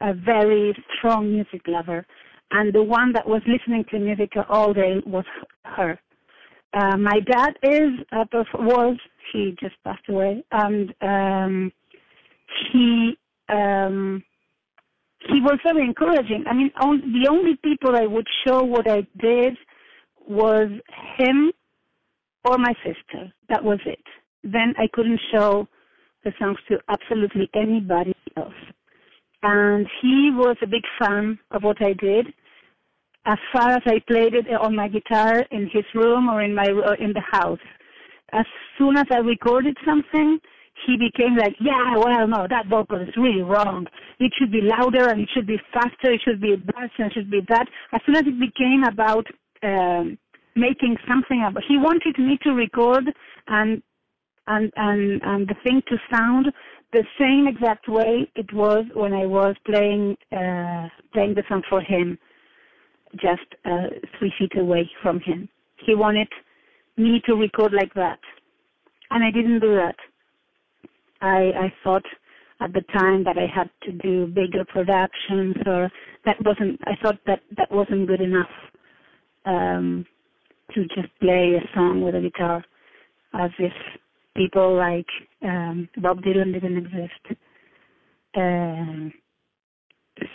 a 0.00 0.12
very 0.12 0.74
strong 0.96 1.32
music 1.32 1.62
lover. 1.66 2.06
And 2.50 2.72
the 2.72 2.82
one 2.82 3.12
that 3.12 3.28
was 3.28 3.42
listening 3.46 3.84
to 3.90 3.98
music 3.98 4.32
all 4.48 4.72
day 4.72 5.02
was 5.06 5.24
her 5.64 5.98
uh, 6.72 6.96
my 6.96 7.20
dad 7.20 7.54
is 7.62 7.90
uh, 8.12 8.24
was 8.54 8.96
he 9.32 9.56
just 9.60 9.74
passed 9.84 10.08
away, 10.08 10.44
and 10.52 10.94
um, 11.00 11.72
he 12.72 13.16
um, 13.48 14.22
he 15.20 15.40
was 15.40 15.58
very 15.64 15.84
encouraging. 15.84 16.44
I 16.48 16.54
mean, 16.54 16.70
on, 16.80 17.00
the 17.00 17.28
only 17.28 17.56
people 17.56 17.96
I 17.96 18.06
would 18.06 18.26
show 18.46 18.62
what 18.62 18.90
I 18.90 19.06
did 19.20 19.56
was 20.26 20.68
him 21.16 21.52
or 22.44 22.58
my 22.58 22.74
sister. 22.84 23.32
That 23.48 23.64
was 23.64 23.80
it. 23.86 24.02
Then 24.44 24.74
I 24.78 24.88
couldn't 24.92 25.20
show 25.32 25.66
the 26.24 26.32
songs 26.38 26.58
to 26.68 26.78
absolutely 26.88 27.48
anybody 27.54 28.14
else. 28.36 28.52
And 29.42 29.86
he 30.02 30.30
was 30.32 30.56
a 30.62 30.66
big 30.66 30.82
fan 31.00 31.38
of 31.50 31.62
what 31.62 31.82
I 31.82 31.92
did 31.94 32.26
as 33.26 33.38
far 33.52 33.70
as 33.70 33.82
I 33.86 34.00
played 34.06 34.34
it 34.34 34.46
on 34.60 34.74
my 34.74 34.88
guitar 34.88 35.44
in 35.50 35.68
his 35.72 35.84
room 35.94 36.28
or 36.28 36.42
in 36.42 36.54
my 36.54 36.64
uh, 36.64 36.94
in 36.98 37.12
the 37.12 37.22
house. 37.30 37.58
As 38.32 38.46
soon 38.78 38.96
as 38.96 39.06
I 39.10 39.18
recorded 39.18 39.76
something, 39.86 40.38
he 40.86 40.96
became 40.96 41.36
like, 41.36 41.54
yeah, 41.60 41.96
well, 41.96 42.26
no, 42.26 42.46
that 42.48 42.66
vocal 42.68 43.00
is 43.00 43.08
really 43.16 43.42
wrong. 43.42 43.86
It 44.18 44.32
should 44.38 44.52
be 44.52 44.60
louder 44.60 45.08
and 45.08 45.20
it 45.20 45.28
should 45.34 45.46
be 45.46 45.58
faster. 45.72 46.12
It 46.12 46.20
should 46.24 46.40
be 46.40 46.56
this 46.56 46.90
and 46.98 47.10
it 47.10 47.14
should 47.14 47.30
be 47.30 47.40
that. 47.48 47.66
As 47.92 48.00
soon 48.06 48.16
as 48.16 48.24
it 48.26 48.38
became 48.38 48.84
about 48.84 49.26
um, 49.62 50.18
making 50.54 50.96
something 51.08 51.42
up, 51.42 51.54
he 51.66 51.78
wanted 51.78 52.18
me 52.18 52.38
to 52.42 52.50
record 52.50 53.04
and 53.48 53.82
and 54.46 54.72
and 54.76 55.20
and 55.22 55.48
the 55.48 55.54
thing 55.64 55.82
to 55.88 55.96
sound 56.14 56.46
the 56.92 57.04
same 57.20 57.46
exact 57.46 57.86
way 57.88 58.30
it 58.34 58.50
was 58.54 58.84
when 58.94 59.12
I 59.12 59.26
was 59.26 59.54
playing 59.66 60.16
uh, 60.32 60.88
playing 61.12 61.34
the 61.34 61.42
song 61.48 61.62
for 61.68 61.82
him 61.82 62.18
just 63.16 63.48
uh, 63.64 63.88
three 64.18 64.32
feet 64.38 64.56
away 64.58 64.90
from 65.02 65.20
him. 65.20 65.48
He 65.84 65.94
wanted 65.94 66.28
me 66.96 67.22
to 67.26 67.34
record 67.34 67.72
like 67.72 67.94
that, 67.94 68.18
and 69.10 69.24
I 69.24 69.30
didn't 69.30 69.60
do 69.60 69.74
that. 69.76 69.96
I 71.20 71.52
I 71.66 71.72
thought 71.82 72.04
at 72.60 72.72
the 72.72 72.82
time 72.92 73.24
that 73.24 73.38
I 73.38 73.46
had 73.46 73.70
to 73.84 73.92
do 73.92 74.26
bigger 74.26 74.64
productions, 74.64 75.56
or 75.66 75.90
that 76.24 76.36
wasn't. 76.44 76.80
I 76.86 76.96
thought 77.02 77.18
that 77.26 77.40
that 77.56 77.70
wasn't 77.70 78.08
good 78.08 78.20
enough 78.20 78.50
um, 79.46 80.04
to 80.74 80.82
just 80.94 81.08
play 81.20 81.54
a 81.54 81.76
song 81.76 82.02
with 82.02 82.14
a 82.14 82.20
guitar, 82.20 82.64
as 83.34 83.50
if 83.58 83.72
people 84.36 84.76
like 84.76 85.06
um, 85.42 85.88
Bob 85.98 86.20
Dylan 86.22 86.52
didn't 86.52 86.78
exist. 86.78 87.40
Um, 88.36 89.12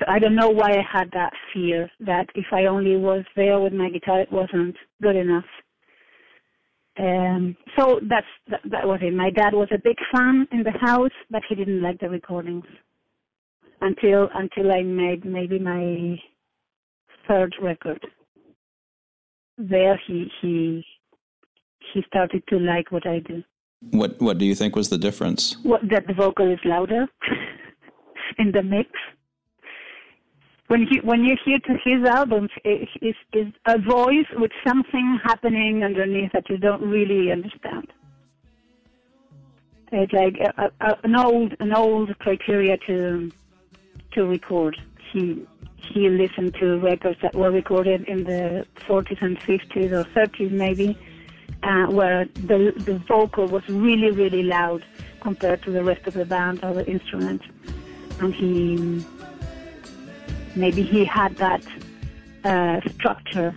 I 0.08 0.20
don't 0.20 0.36
know 0.36 0.50
why 0.50 0.72
I 0.72 0.84
had 0.92 1.12
that 1.12 1.34
fear 1.54 1.90
that 2.02 2.28
if 2.36 2.46
I 2.52 2.66
only 2.66 2.96
was 2.98 3.24
there 3.36 3.60
with 3.60 3.74
my 3.74 3.90
guitar, 3.90 4.22
it 4.22 4.32
wasn't 4.32 4.76
good 5.02 5.16
enough. 5.16 5.46
Um, 7.00 7.58
so 7.78 8.00
that's 8.08 8.28
that, 8.50 8.62
that 8.70 8.88
was 8.88 9.00
it. 9.02 9.14
My 9.14 9.32
dad 9.32 9.54
was 9.54 9.70
a 9.72 9.80
big 9.84 9.98
fan 10.14 10.48
in 10.52 10.64
the 10.64 10.72
house, 10.80 11.12
but 11.32 11.42
he 11.50 11.56
didn't 11.56 11.82
like 11.82 12.00
the 12.00 12.10
recordings. 12.10 12.66
until 13.82 14.30
until 14.34 14.72
I 14.72 14.82
made 14.84 15.26
maybe 15.26 15.60
my 15.60 16.18
third 17.28 17.54
record. 17.62 18.02
There 19.58 20.00
he 20.08 20.28
he 20.42 20.86
he 21.94 22.02
started 22.08 22.44
to 22.50 22.58
like 22.60 22.92
what 22.92 23.06
I 23.08 23.20
do. 23.20 23.44
What 23.92 24.22
What 24.22 24.38
do 24.38 24.46
you 24.46 24.56
think 24.56 24.76
was 24.76 24.90
the 24.90 24.98
difference? 24.98 25.58
What 25.64 25.82
that 25.90 26.08
the 26.08 26.14
vocal 26.14 26.52
is 26.52 26.60
louder 26.64 27.08
in 28.38 28.52
the 28.52 28.64
mix. 28.64 28.90
When 30.68 30.88
he 30.88 31.00
when 31.02 31.24
you 31.24 31.36
hear 31.44 31.60
to 31.60 31.78
his 31.84 32.08
albums, 32.08 32.50
it 32.64 32.88
is 33.34 33.48
a 33.66 33.78
voice 33.78 34.28
with 34.36 34.52
something 34.66 35.20
happening 35.24 35.84
underneath 35.84 36.32
that 36.32 36.50
you 36.50 36.58
don't 36.58 36.82
really 36.82 37.32
understand. 37.32 37.92
It's 39.92 40.14
like 40.14 40.38
a, 40.40 40.72
a, 40.80 40.98
an 41.04 41.16
old 41.16 41.56
an 41.60 41.74
old 41.74 42.18
criteria 42.20 42.78
to 42.88 43.30
to 44.14 44.26
record. 44.26 44.80
He 45.12 45.46
he 45.78 46.10
listened 46.10 46.56
to 46.56 46.80
records 46.80 47.20
that 47.22 47.36
were 47.36 47.52
recorded 47.52 48.06
in 48.08 48.24
the 48.24 48.66
40s 48.88 49.22
and 49.22 49.38
50s 49.40 49.92
or 49.92 50.06
30s 50.06 50.50
maybe, 50.50 50.98
uh, 51.62 51.88
where 51.88 52.26
the 52.36 52.74
the 52.78 53.00
vocal 53.08 53.48
was 53.48 53.68
really 53.68 54.12
really 54.12 54.44
loud 54.44 54.86
compared 55.20 55.62
to 55.64 55.72
the 55.72 55.84
rest 55.84 56.08
of 56.08 56.14
the 56.14 56.26
band 56.26 56.64
or 56.64 56.74
the 56.74 56.86
instruments, 56.88 57.46
and 58.22 58.34
he 58.34 59.06
maybe 60.56 60.84
he 60.84 61.06
had 61.06 61.36
that 61.38 61.64
uh, 62.44 62.80
structure 62.92 63.56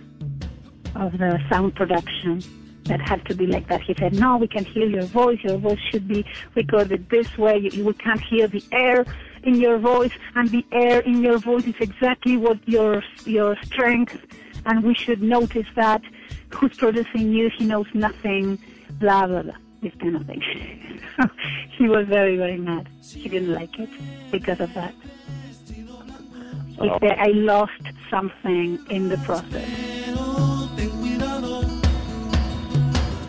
of 0.95 1.17
the 1.17 1.39
sound 1.49 1.75
production 1.75 2.41
that 2.85 3.01
had 3.01 3.25
to 3.25 3.35
be 3.35 3.45
like 3.45 3.67
that. 3.67 3.81
He 3.81 3.93
said, 3.99 4.13
"No, 4.13 4.37
we 4.37 4.47
can 4.47 4.65
hear 4.65 4.87
your 4.87 5.03
voice. 5.03 5.39
Your 5.43 5.57
voice 5.57 5.79
should 5.91 6.07
be 6.07 6.25
recorded 6.55 7.09
this 7.09 7.37
way. 7.37 7.57
You, 7.57 7.69
you 7.71 7.93
can't 7.93 8.21
hear 8.21 8.47
the 8.47 8.63
air 8.71 9.05
in 9.43 9.55
your 9.55 9.77
voice, 9.77 10.11
and 10.35 10.49
the 10.49 10.65
air 10.71 10.99
in 11.01 11.21
your 11.21 11.37
voice 11.37 11.65
is 11.65 11.75
exactly 11.79 12.37
what 12.37 12.57
your 12.67 13.03
your 13.25 13.55
strength, 13.63 14.17
and 14.65 14.83
we 14.83 14.95
should 14.95 15.21
notice 15.21 15.67
that. 15.75 16.01
Who's 16.49 16.77
producing 16.77 17.33
you? 17.33 17.49
He 17.57 17.65
knows 17.65 17.87
nothing. 17.93 18.57
Blah 18.99 19.27
blah 19.27 19.43
blah. 19.43 19.57
This 19.81 19.93
kind 19.99 20.15
of 20.15 20.25
thing." 20.25 20.41
he 21.77 21.87
was 21.89 22.07
very 22.07 22.37
very 22.37 22.57
mad. 22.57 22.87
He 23.03 23.27
didn't 23.29 23.53
like 23.53 23.77
it 23.79 23.89
because 24.31 24.59
of 24.59 24.73
that. 24.73 24.93
He 26.79 26.89
Oh. 26.89 26.99
"I 27.01 27.31
lost 27.33 27.81
something 28.09 28.79
in 28.89 29.09
the 29.09 29.17
process." 29.25 29.65
Pero 30.05 30.69
ten 30.75 30.89
cuidado, 30.89 31.61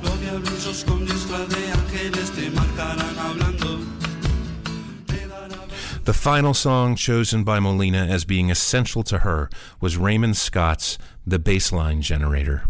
los 0.03 0.21
diablillos 0.21 0.85
con 0.85 1.07
disfraz 1.07 1.49
de 1.49 1.73
ángeles 1.73 2.31
te 2.33 2.51
marcarán 2.51 3.19
hablando. 3.19 3.79
Te 5.07 5.27
darán 5.27 6.05
The 6.05 6.13
final 6.13 6.53
song 6.53 6.95
chosen 6.95 7.43
by 7.43 7.59
Molina 7.59 8.07
as 8.07 8.25
being 8.27 8.51
essential 8.51 9.03
to 9.05 9.21
her 9.21 9.49
was 9.81 9.97
Raymond 9.97 10.37
Scott's 10.37 10.99
The 11.27 11.39
Bass-Line 11.39 12.03
Generator. 12.03 12.65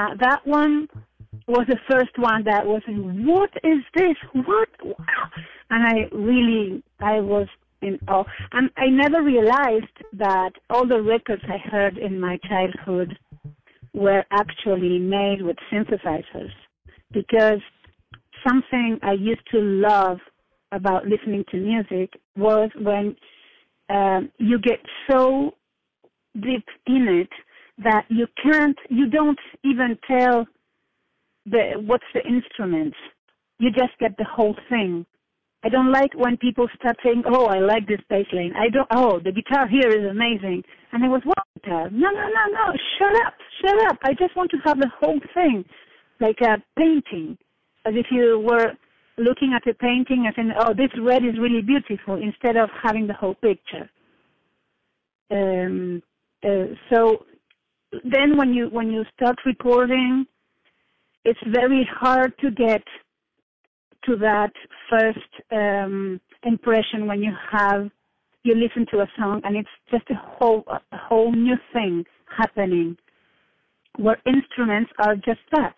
Uh, 0.00 0.14
that 0.18 0.40
one 0.46 0.88
was 1.46 1.66
the 1.68 1.76
first 1.90 2.16
one 2.16 2.42
that 2.44 2.64
was, 2.64 2.80
what 2.86 3.50
is 3.62 3.80
this? 3.94 4.16
What? 4.32 4.68
Wow. 4.82 5.26
And 5.68 5.86
I 5.86 6.14
really, 6.14 6.82
I 7.00 7.20
was 7.20 7.46
in 7.82 7.98
awe. 8.08 8.24
And 8.52 8.70
I 8.78 8.86
never 8.86 9.22
realized 9.22 9.96
that 10.14 10.52
all 10.70 10.86
the 10.86 11.02
records 11.02 11.42
I 11.46 11.58
heard 11.68 11.98
in 11.98 12.18
my 12.18 12.38
childhood 12.48 13.18
were 13.92 14.24
actually 14.30 14.98
made 14.98 15.42
with 15.42 15.56
synthesizers 15.70 16.52
because 17.12 17.60
something 18.46 18.98
I 19.02 19.12
used 19.12 19.46
to 19.52 19.60
love 19.60 20.18
about 20.72 21.06
listening 21.06 21.44
to 21.50 21.58
music 21.58 22.10
was 22.36 22.70
when 22.80 23.16
um, 23.90 24.30
you 24.38 24.58
get 24.60 24.78
so 25.10 25.52
deep 26.34 26.64
in 26.86 27.06
it 27.22 27.30
that 27.82 28.04
you 28.08 28.26
can't, 28.42 28.76
you 28.88 29.08
don't 29.08 29.38
even 29.64 29.98
tell 30.06 30.46
the 31.46 31.72
what's 31.86 32.04
the 32.14 32.20
instruments. 32.26 32.96
You 33.58 33.70
just 33.70 33.98
get 33.98 34.16
the 34.16 34.24
whole 34.24 34.56
thing. 34.68 35.06
I 35.62 35.68
don't 35.68 35.92
like 35.92 36.14
when 36.14 36.36
people 36.38 36.66
start 36.78 36.96
saying, 37.04 37.24
"Oh, 37.26 37.46
I 37.46 37.58
like 37.58 37.86
this 37.86 38.00
bass 38.08 38.26
line." 38.32 38.54
I 38.56 38.68
don't. 38.70 38.88
Oh, 38.90 39.20
the 39.20 39.32
guitar 39.32 39.68
here 39.68 39.88
is 39.88 40.10
amazing. 40.10 40.62
And 40.92 41.04
I 41.04 41.08
was, 41.08 41.22
"What 41.24 41.38
guitar? 41.54 41.90
No, 41.90 42.10
no, 42.10 42.28
no, 42.28 42.44
no! 42.52 42.72
Shut 42.98 43.14
up! 43.26 43.34
Shut 43.60 43.78
up! 43.90 43.98
I 44.02 44.14
just 44.14 44.34
want 44.36 44.50
to 44.52 44.58
have 44.64 44.78
the 44.78 44.90
whole 45.00 45.20
thing, 45.34 45.64
like 46.18 46.40
a 46.40 46.62
painting, 46.78 47.36
as 47.84 47.94
if 47.94 48.06
you 48.10 48.40
were 48.40 48.72
looking 49.18 49.52
at 49.54 49.68
a 49.70 49.74
painting 49.74 50.24
and 50.26 50.34
saying, 50.34 50.52
"Oh, 50.58 50.72
this 50.72 50.90
red 50.98 51.24
is 51.24 51.38
really 51.38 51.62
beautiful," 51.62 52.16
instead 52.16 52.56
of 52.56 52.70
having 52.82 53.06
the 53.06 53.14
whole 53.14 53.34
picture. 53.34 53.90
Um, 55.30 56.02
uh, 56.42 56.74
so 56.90 57.26
then 58.04 58.36
when 58.36 58.52
you 58.54 58.68
when 58.68 58.90
you 58.90 59.04
start 59.16 59.36
recording 59.44 60.26
it's 61.24 61.40
very 61.46 61.88
hard 61.92 62.32
to 62.38 62.50
get 62.50 62.82
to 64.04 64.16
that 64.16 64.52
first 64.88 65.18
um, 65.52 66.20
impression 66.44 67.06
when 67.06 67.22
you 67.22 67.32
have 67.50 67.90
you 68.42 68.54
listen 68.54 68.86
to 68.90 69.00
a 69.00 69.06
song 69.18 69.40
and 69.44 69.56
it's 69.56 69.68
just 69.90 70.04
a 70.10 70.14
whole 70.14 70.64
a 70.68 70.80
whole 70.96 71.32
new 71.32 71.56
thing 71.72 72.04
happening. 72.38 72.96
Where 73.96 74.16
instruments 74.24 74.90
are 74.98 75.16
just 75.16 75.40
that 75.52 75.74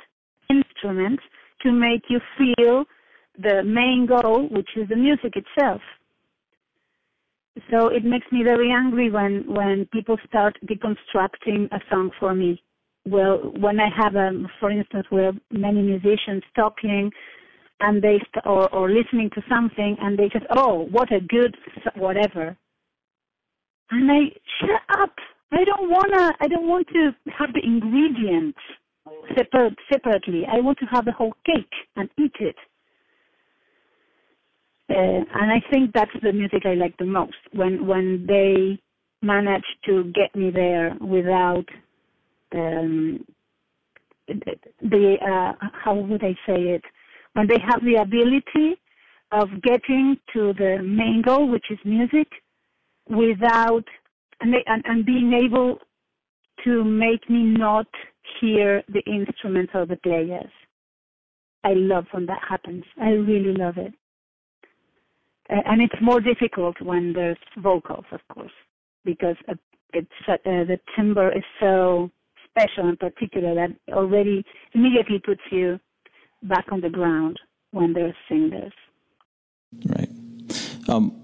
instruments 0.48 1.22
to 1.62 1.72
make 1.72 2.02
you 2.08 2.20
feel 2.38 2.84
the 3.38 3.62
main 3.64 4.06
goal 4.06 4.48
which 4.50 4.68
is 4.76 4.88
the 4.88 4.96
music 4.96 5.34
itself 5.34 5.80
so 7.70 7.88
it 7.88 8.04
makes 8.04 8.26
me 8.32 8.42
very 8.42 8.70
angry 8.70 9.10
when 9.10 9.44
when 9.46 9.86
people 9.92 10.16
start 10.26 10.56
deconstructing 10.66 11.68
a 11.72 11.80
song 11.90 12.10
for 12.18 12.34
me. 12.34 12.62
Well 13.06 13.38
when 13.58 13.80
i 13.80 13.88
have 13.94 14.16
um 14.16 14.48
for 14.60 14.70
instance 14.70 15.06
where 15.10 15.32
many 15.50 15.82
musicians 15.82 16.42
talking 16.56 17.10
and 17.80 18.00
they 18.00 18.18
st- 18.18 18.46
or 18.46 18.72
or 18.74 18.90
listening 18.90 19.28
to 19.34 19.42
something 19.48 19.96
and 20.00 20.18
they 20.18 20.28
just 20.28 20.46
oh 20.56 20.86
what 20.90 21.12
a 21.12 21.20
good 21.20 21.56
whatever. 21.96 22.56
And 23.90 24.10
i 24.10 24.20
shut 24.60 25.00
up. 25.00 25.14
I 25.52 25.64
don't 25.64 25.90
wanna 25.90 26.32
i 26.40 26.48
don't 26.48 26.68
want 26.68 26.88
to 26.88 27.14
have 27.38 27.52
the 27.52 27.60
ingredients 27.62 28.58
separate 29.36 29.76
separately. 29.92 30.46
I 30.50 30.60
want 30.60 30.78
to 30.78 30.86
have 30.86 31.04
the 31.04 31.12
whole 31.12 31.34
cake 31.44 31.74
and 31.96 32.08
eat 32.18 32.36
it 32.40 32.56
uh, 34.92 35.24
and 35.40 35.50
I 35.50 35.62
think 35.70 35.92
that's 35.92 36.10
the 36.22 36.32
music 36.32 36.62
I 36.64 36.74
like 36.74 36.96
the 36.98 37.04
most 37.04 37.36
when 37.52 37.86
when 37.86 38.26
they 38.26 38.80
manage 39.22 39.64
to 39.86 40.12
get 40.12 40.34
me 40.34 40.50
there 40.50 40.96
without 41.00 41.64
um, 42.54 43.24
the 44.28 45.16
uh, 45.20 45.66
how 45.72 45.94
would 45.94 46.22
I 46.24 46.34
say 46.46 46.60
it 46.74 46.84
when 47.34 47.46
they 47.46 47.58
have 47.66 47.82
the 47.82 47.96
ability 47.96 48.80
of 49.32 49.48
getting 49.62 50.18
to 50.34 50.52
the 50.52 50.78
main 50.82 51.22
goal, 51.24 51.48
which 51.48 51.64
is 51.70 51.78
music, 51.84 52.28
without 53.08 53.84
and, 54.40 54.52
they, 54.52 54.62
and, 54.66 54.82
and 54.86 55.06
being 55.06 55.32
able 55.32 55.78
to 56.64 56.84
make 56.84 57.28
me 57.30 57.42
not 57.42 57.86
hear 58.40 58.82
the 58.88 59.00
instruments 59.06 59.72
or 59.74 59.86
the 59.86 59.96
players. 59.96 60.50
I 61.64 61.74
love 61.74 62.06
when 62.10 62.26
that 62.26 62.40
happens. 62.46 62.84
I 63.00 63.10
really 63.10 63.54
love 63.54 63.78
it. 63.78 63.94
And 65.52 65.82
it's 65.82 66.00
more 66.00 66.20
difficult 66.20 66.80
when 66.80 67.12
there's 67.12 67.36
vocals, 67.58 68.06
of 68.10 68.20
course, 68.32 68.52
because 69.04 69.36
it's 69.92 70.08
uh, 70.26 70.36
the 70.44 70.78
timbre 70.96 71.30
is 71.36 71.44
so 71.60 72.10
special 72.48 72.88
and 72.88 72.98
particular 72.98 73.54
that 73.54 73.70
already 73.94 74.44
immediately 74.72 75.18
puts 75.18 75.42
you 75.50 75.78
back 76.42 76.66
on 76.72 76.80
the 76.80 76.88
ground 76.88 77.38
when 77.72 77.92
there's 77.92 78.14
singers. 78.28 78.72
Right. 79.86 80.08
Um, 80.88 81.18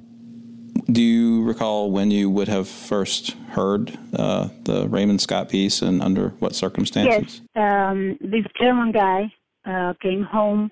do 0.92 1.02
you 1.02 1.44
recall 1.44 1.90
when 1.90 2.10
you 2.10 2.30
would 2.30 2.48
have 2.48 2.68
first 2.68 3.30
heard 3.50 3.98
uh, 4.14 4.48
the 4.64 4.88
Raymond 4.88 5.20
Scott 5.20 5.48
piece 5.48 5.80
and 5.82 6.02
under 6.02 6.30
what 6.38 6.54
circumstances? 6.54 7.40
Yes, 7.54 7.64
um, 7.64 8.18
this 8.20 8.44
German 8.60 8.92
guy 8.92 9.32
uh, 9.66 9.94
came 10.02 10.22
home. 10.22 10.70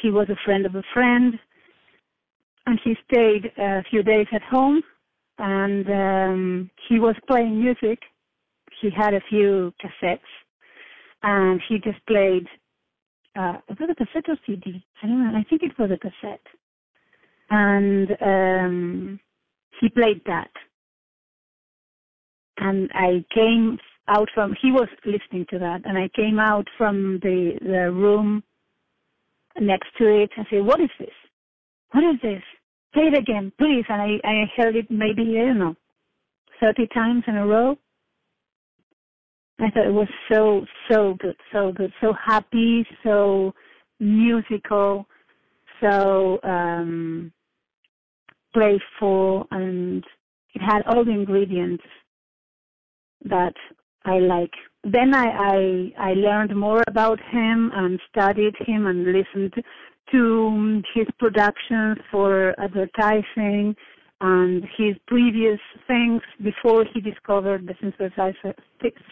He 0.00 0.10
was 0.10 0.28
a 0.30 0.36
friend 0.44 0.66
of 0.66 0.74
a 0.74 0.82
friend, 0.94 1.38
and 2.72 2.80
he 2.82 2.96
stayed 3.10 3.52
a 3.58 3.82
few 3.90 4.02
days 4.02 4.26
at 4.32 4.42
home. 4.42 4.82
And 5.38 5.86
um, 5.90 6.70
he 6.88 6.98
was 6.98 7.16
playing 7.28 7.60
music. 7.62 8.00
He 8.80 8.90
had 8.90 9.14
a 9.14 9.20
few 9.28 9.74
cassettes, 9.82 10.20
and 11.22 11.60
he 11.68 11.78
just 11.78 12.04
played. 12.06 12.46
Uh, 13.36 13.58
was 13.68 13.78
it 13.80 13.90
a 13.90 13.94
cassette 13.94 14.28
or 14.28 14.38
CD? 14.46 14.84
I 15.02 15.06
don't 15.06 15.32
know. 15.32 15.38
I 15.38 15.44
think 15.48 15.62
it 15.62 15.78
was 15.78 15.90
a 15.90 15.98
cassette. 15.98 16.46
and 17.50 18.10
um, 18.22 19.20
he 19.80 19.88
played 19.90 20.22
that. 20.26 20.50
And 22.58 22.90
I 22.94 23.24
came 23.34 23.78
out 24.08 24.28
from 24.34 24.54
he 24.62 24.72
was 24.72 24.88
listening 25.04 25.46
to 25.50 25.58
that, 25.58 25.82
and 25.84 25.98
I 25.98 26.08
came 26.16 26.38
out 26.38 26.68
from 26.78 27.20
the 27.22 27.58
the 27.60 27.92
room 27.92 28.42
next 29.60 29.88
to 29.98 30.06
it 30.22 30.30
and 30.36 30.46
said, 30.50 30.64
"What 30.64 30.80
is 30.80 30.90
this? 30.98 31.16
What 31.92 32.04
is 32.04 32.20
this? 32.22 32.42
Play 32.92 33.04
it 33.04 33.18
again, 33.18 33.52
please." 33.58 33.84
And 33.88 34.02
I 34.02 34.20
I 34.24 34.50
heard 34.56 34.76
it 34.76 34.90
maybe 34.90 35.38
I 35.40 35.46
don't 35.46 35.58
know 35.58 35.76
thirty 36.60 36.86
times 36.88 37.24
in 37.26 37.36
a 37.36 37.46
row. 37.46 37.76
I 39.58 39.70
thought 39.70 39.86
it 39.86 39.92
was 39.92 40.08
so 40.30 40.64
so 40.90 41.14
good, 41.14 41.36
so 41.52 41.72
good, 41.72 41.92
so 42.00 42.12
happy, 42.12 42.86
so 43.04 43.54
musical, 44.00 45.06
so 45.80 46.40
um, 46.42 47.32
playful, 48.52 49.46
and 49.50 50.04
it 50.54 50.62
had 50.62 50.82
all 50.86 51.04
the 51.04 51.12
ingredients 51.12 51.84
that 53.24 53.54
I 54.04 54.18
like. 54.18 54.52
Then 54.84 55.14
I, 55.14 55.92
I 55.98 56.10
I 56.10 56.12
learned 56.14 56.56
more 56.56 56.82
about 56.88 57.20
him 57.30 57.70
and 57.74 58.00
studied 58.10 58.54
him 58.66 58.86
and 58.86 59.04
listened 59.04 59.54
to 60.12 60.82
his 60.94 61.06
productions 61.18 61.98
for 62.10 62.54
advertising 62.60 63.74
and 64.20 64.62
his 64.76 64.94
previous 65.06 65.58
things 65.88 66.22
before 66.42 66.84
he 66.92 67.00
discovered 67.00 67.66
the 67.66 67.74
synthesizer. 67.74 68.54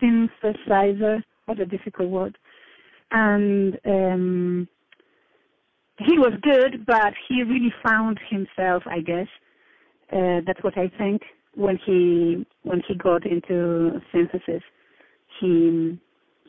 Synthesizer, 0.01 1.23
what 1.47 1.59
a 1.59 1.67
difficult 1.67 2.11
word. 2.11 2.39
And 3.11 3.77
um, 3.85 4.69
he 5.99 6.17
was 6.17 6.33
good, 6.43 6.87
but 6.87 7.13
he 7.29 7.43
really 7.43 7.75
found 7.85 8.21
himself, 8.31 8.85
I 8.87 9.01
guess. 9.01 9.27
Uh, 10.13 10.41
that's 10.47 10.63
what 10.63 10.79
I 10.79 10.91
think 10.97 11.23
when 11.57 11.79
he 11.85 12.47
when 12.63 12.81
he 12.87 12.95
got 12.95 13.27
into 13.27 14.01
synthesis. 14.13 14.63
He 15.41 15.99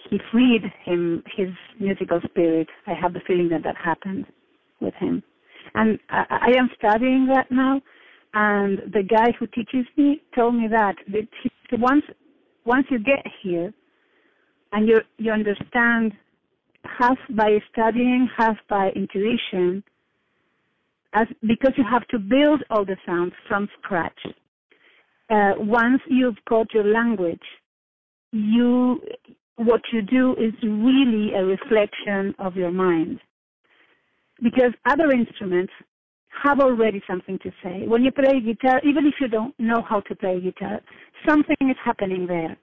he 0.10 0.20
freed 0.32 0.64
him 0.84 1.24
his 1.36 1.50
musical 1.80 2.22
spirit. 2.30 2.68
I 2.86 2.94
have 2.94 3.14
the 3.14 3.22
feeling 3.26 3.50
that 3.50 3.64
that 3.64 3.76
happened 3.76 4.26
with 4.82 4.94
him, 4.96 5.24
and 5.76 6.00
I, 6.10 6.50
I 6.52 6.58
am 6.58 6.70
studying 6.78 7.28
that 7.28 7.52
now. 7.52 7.82
And 8.34 8.80
the 8.94 9.04
guy 9.04 9.34
who 9.38 9.48
teaches 9.48 9.86
me 9.98 10.22
told 10.36 10.56
me 10.56 10.68
that, 10.70 10.96
that 11.12 11.28
he, 11.44 11.52
once 11.78 12.04
once 12.66 12.86
you 12.90 13.00
get 13.00 13.26
here, 13.42 13.74
and 14.72 14.88
you 14.88 15.02
you 15.18 15.32
understand 15.32 16.14
half 16.86 17.18
by 17.32 17.58
studying, 17.72 18.30
half 18.38 18.58
by 18.70 18.90
intuition, 18.96 19.84
as 21.14 21.28
because 21.42 21.74
you 21.78 21.84
have 21.90 22.08
to 22.08 22.20
build 22.20 22.64
all 22.70 22.86
the 22.86 22.98
sounds 23.06 23.34
from 23.48 23.68
scratch. 23.82 24.20
Uh, 25.30 25.54
once 25.58 26.02
you've 26.10 26.38
got 26.50 26.74
your 26.74 26.86
language, 26.86 27.42
you 28.32 29.02
what 29.56 29.82
you 29.92 30.02
do 30.02 30.34
is 30.34 30.54
really 30.64 31.34
a 31.34 31.44
reflection 31.46 32.34
of 32.40 32.56
your 32.56 32.72
mind. 32.72 33.20
Because 34.42 34.74
other 34.86 35.12
instruments 35.12 35.72
have 36.44 36.60
already 36.60 37.02
something 37.08 37.38
to 37.40 37.52
say. 37.64 37.84
When 37.86 38.04
you 38.04 38.12
play 38.12 38.40
guitar, 38.40 38.82
even 38.84 39.06
if 39.06 39.16
you 39.20 39.28
don't 39.28 39.54
know 39.60 39.82
how 39.88 40.00
to 40.02 40.16
play 40.16 40.40
guitar, 40.40 40.82
something 41.28 41.58
is 41.62 41.76
happening 41.84 42.26
there. 42.26 42.58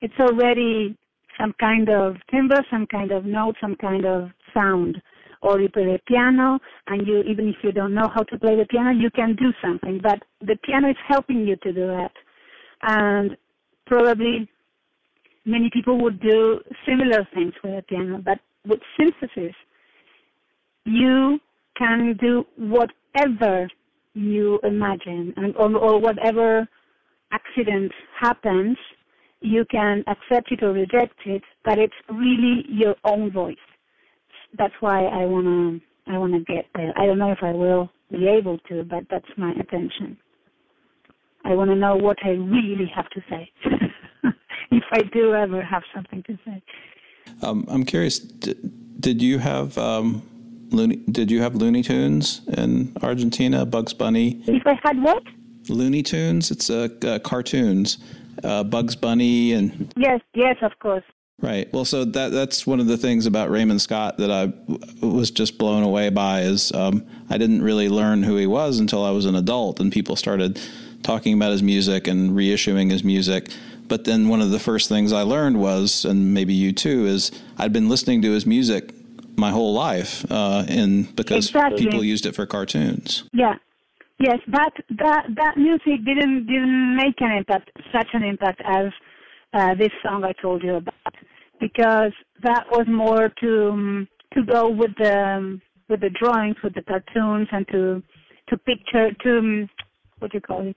It's 0.00 0.18
already 0.20 0.96
some 1.40 1.54
kind 1.58 1.88
of 1.88 2.16
timbre, 2.30 2.64
some 2.70 2.86
kind 2.86 3.12
of 3.12 3.24
note, 3.24 3.56
some 3.60 3.76
kind 3.76 4.04
of 4.04 4.30
sound. 4.52 5.00
Or 5.42 5.60
you 5.60 5.68
play 5.68 5.84
the 5.84 6.00
piano, 6.06 6.58
and 6.88 7.06
you 7.06 7.20
even 7.22 7.48
if 7.48 7.56
you 7.62 7.70
don't 7.70 7.94
know 7.94 8.08
how 8.12 8.22
to 8.24 8.38
play 8.38 8.56
the 8.56 8.66
piano, 8.66 8.90
you 8.90 9.10
can 9.10 9.36
do 9.36 9.52
something. 9.62 10.00
But 10.02 10.22
the 10.40 10.56
piano 10.64 10.90
is 10.90 10.96
helping 11.06 11.46
you 11.46 11.56
to 11.56 11.72
do 11.72 11.86
that, 11.86 12.12
and 12.82 13.36
probably 13.86 14.48
many 15.44 15.70
people 15.72 15.98
would 16.02 16.20
do 16.20 16.60
similar 16.86 17.26
things 17.32 17.52
with 17.62 17.76
the 17.76 17.82
piano. 17.82 18.18
But 18.24 18.40
with 18.66 18.80
synthesis, 18.98 19.54
you 20.86 21.38
can 21.76 22.16
do 22.20 22.46
whatever 22.56 23.68
you 24.14 24.58
imagine, 24.62 25.34
and 25.36 25.54
or, 25.56 25.76
or 25.76 26.00
whatever 26.00 26.66
accident 27.32 27.92
happens 28.18 28.78
you 29.40 29.64
can 29.70 30.02
accept 30.06 30.50
it 30.50 30.62
or 30.62 30.72
reject 30.72 31.14
it, 31.26 31.42
but 31.64 31.78
it's 31.78 31.94
really 32.08 32.64
your 32.68 32.94
own 33.04 33.30
voice. 33.30 33.56
That's 34.56 34.72
why 34.80 35.04
I 35.04 35.26
wanna 35.26 35.78
I 36.06 36.16
wanna 36.18 36.40
get 36.40 36.66
there. 36.74 36.92
I 36.96 37.04
don't 37.04 37.18
know 37.18 37.32
if 37.32 37.42
I 37.42 37.52
will 37.52 37.90
be 38.10 38.26
able 38.28 38.58
to, 38.68 38.84
but 38.84 39.04
that's 39.10 39.26
my 39.36 39.52
intention. 39.52 40.16
I 41.44 41.54
want 41.54 41.70
to 41.70 41.76
know 41.76 41.94
what 41.96 42.16
I 42.24 42.30
really 42.30 42.90
have 42.94 43.08
to 43.10 43.20
say, 43.30 43.50
if 44.72 44.82
I 44.90 45.02
do 45.12 45.32
ever 45.34 45.62
have 45.62 45.82
something 45.94 46.24
to 46.24 46.36
say. 46.44 46.62
Um, 47.42 47.64
I'm 47.68 47.84
curious. 47.84 48.18
Did, 48.18 49.00
did 49.00 49.22
you 49.22 49.38
have 49.38 49.78
um, 49.78 50.22
Looney? 50.70 50.96
Did 50.96 51.30
you 51.30 51.42
have 51.42 51.54
Looney 51.54 51.82
Tunes 51.82 52.42
in 52.48 52.96
Argentina? 53.02 53.66
Bugs 53.66 53.92
Bunny. 53.92 54.42
If 54.46 54.66
I 54.66 54.78
had 54.82 55.00
what? 55.02 55.22
Looney 55.68 56.02
Tunes. 56.02 56.50
It's 56.50 56.70
uh, 56.70 56.88
uh, 57.04 57.18
cartoons 57.20 57.98
uh, 58.44 58.64
Bugs 58.64 58.96
Bunny 58.96 59.52
and 59.52 59.92
yes, 59.96 60.20
yes, 60.34 60.56
of 60.62 60.78
course. 60.78 61.04
Right. 61.40 61.70
Well, 61.72 61.84
so 61.84 62.04
that 62.04 62.32
that's 62.32 62.66
one 62.66 62.80
of 62.80 62.86
the 62.86 62.96
things 62.96 63.26
about 63.26 63.50
Raymond 63.50 63.82
Scott 63.82 64.16
that 64.18 64.30
I 64.30 64.52
was 65.04 65.30
just 65.30 65.58
blown 65.58 65.82
away 65.82 66.08
by 66.08 66.40
is 66.42 66.72
um, 66.72 67.06
I 67.28 67.36
didn't 67.36 67.62
really 67.62 67.90
learn 67.90 68.22
who 68.22 68.36
he 68.36 68.46
was 68.46 68.78
until 68.78 69.04
I 69.04 69.10
was 69.10 69.26
an 69.26 69.34
adult 69.34 69.78
and 69.78 69.92
people 69.92 70.16
started 70.16 70.58
talking 71.02 71.34
about 71.34 71.52
his 71.52 71.62
music 71.62 72.08
and 72.08 72.30
reissuing 72.30 72.90
his 72.90 73.04
music. 73.04 73.50
But 73.86 74.04
then 74.04 74.28
one 74.28 74.40
of 74.40 74.50
the 74.50 74.58
first 74.58 74.88
things 74.88 75.12
I 75.12 75.22
learned 75.22 75.60
was, 75.60 76.04
and 76.04 76.34
maybe 76.34 76.54
you 76.54 76.72
too, 76.72 77.04
is 77.04 77.30
I'd 77.58 77.72
been 77.72 77.88
listening 77.88 78.22
to 78.22 78.32
his 78.32 78.46
music 78.46 78.95
my 79.36 79.50
whole 79.50 79.72
life, 79.72 80.24
uh, 80.30 80.64
and 80.68 81.14
because 81.16 81.46
exactly. 81.48 81.84
people 81.84 82.04
used 82.04 82.26
it 82.26 82.34
for 82.34 82.46
cartoons. 82.46 83.24
Yeah, 83.32 83.56
Yes, 84.18 84.38
that 84.48 84.70
that 84.98 85.26
that 85.34 85.58
music 85.58 86.04
didn't 86.06 86.46
didn't 86.46 86.96
make 86.96 87.20
an 87.20 87.32
impact, 87.32 87.70
such 87.92 88.08
an 88.14 88.22
impact 88.22 88.62
as 88.64 88.86
uh, 89.52 89.74
this 89.74 89.90
song 90.02 90.24
I 90.24 90.32
told 90.40 90.62
you 90.62 90.76
about, 90.76 91.14
because 91.60 92.12
that 92.42 92.64
was 92.70 92.86
more 92.88 93.28
to 93.40 93.68
um, 93.68 94.08
to 94.32 94.42
go 94.42 94.70
with 94.70 94.92
the 94.98 95.36
um, 95.36 95.60
with 95.90 96.00
the 96.00 96.08
drawings, 96.08 96.56
with 96.64 96.74
the 96.74 96.82
cartoons, 96.82 97.48
and 97.52 97.68
to 97.68 98.02
to 98.48 98.56
picture 98.56 99.12
to 99.22 99.38
um, 99.38 99.68
what 100.18 100.32
do 100.32 100.38
you 100.38 100.40
call 100.40 100.66
it? 100.66 100.76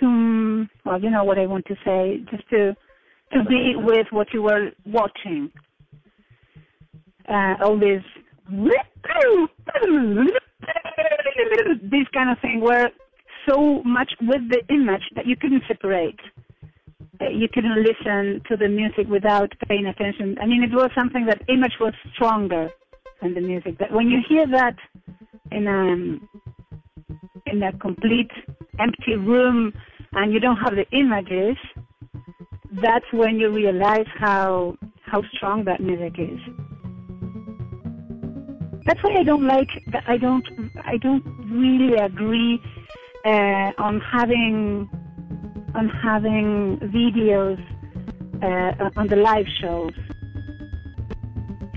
To 0.00 0.06
um, 0.06 0.68
well, 0.84 1.00
you 1.00 1.08
know 1.08 1.24
what 1.24 1.38
I 1.38 1.46
want 1.46 1.64
to 1.66 1.76
say, 1.86 2.22
just 2.30 2.46
to 2.50 2.76
to 3.32 3.44
be 3.48 3.76
with 3.76 4.08
what 4.10 4.28
you 4.34 4.42
were 4.42 4.72
watching. 4.84 5.50
Uh, 7.28 7.54
all 7.62 7.78
this 7.78 8.02
this 11.90 12.06
kind 12.12 12.30
of 12.30 12.38
thing 12.40 12.60
were 12.60 12.90
so 13.48 13.82
much 13.84 14.12
with 14.22 14.42
the 14.50 14.62
image 14.72 15.02
that 15.16 15.26
you 15.26 15.36
couldn't 15.36 15.62
separate. 15.66 16.18
Uh, 17.20 17.28
you 17.28 17.48
couldn't 17.52 17.82
listen 17.82 18.42
to 18.48 18.56
the 18.56 18.68
music 18.68 19.06
without 19.08 19.52
paying 19.68 19.86
attention. 19.86 20.36
I 20.40 20.46
mean, 20.46 20.62
it 20.62 20.72
was 20.72 20.90
something 20.96 21.26
that 21.26 21.42
image 21.48 21.74
was 21.80 21.94
stronger 22.14 22.70
than 23.22 23.34
the 23.34 23.40
music. 23.40 23.78
But 23.78 23.92
when 23.92 24.08
you 24.08 24.20
hear 24.28 24.46
that 24.48 24.76
in 25.52 25.66
a 25.66 27.50
in 27.50 27.62
a 27.62 27.72
complete 27.78 28.30
empty 28.80 29.16
room 29.16 29.72
and 30.12 30.32
you 30.32 30.40
don't 30.40 30.56
have 30.56 30.74
the 30.74 30.86
images, 30.96 31.56
that's 32.82 33.06
when 33.12 33.36
you 33.36 33.50
realize 33.50 34.06
how 34.18 34.76
how 35.04 35.22
strong 35.34 35.64
that 35.64 35.80
music 35.80 36.14
is 36.18 36.40
that's 38.86 39.02
why 39.02 39.14
I 39.18 39.22
don't 39.22 39.46
like. 39.46 39.68
I 40.06 40.16
don't. 40.16 40.46
I 40.84 40.96
don't 40.98 41.24
really 41.50 41.94
agree 41.96 42.60
uh, 43.24 43.72
on 43.78 44.00
having 44.00 44.88
on 45.74 45.88
having 45.88 46.78
videos 46.82 47.60
uh, 48.42 48.90
on 48.96 49.08
the 49.08 49.16
live 49.16 49.46
shows. 49.60 49.92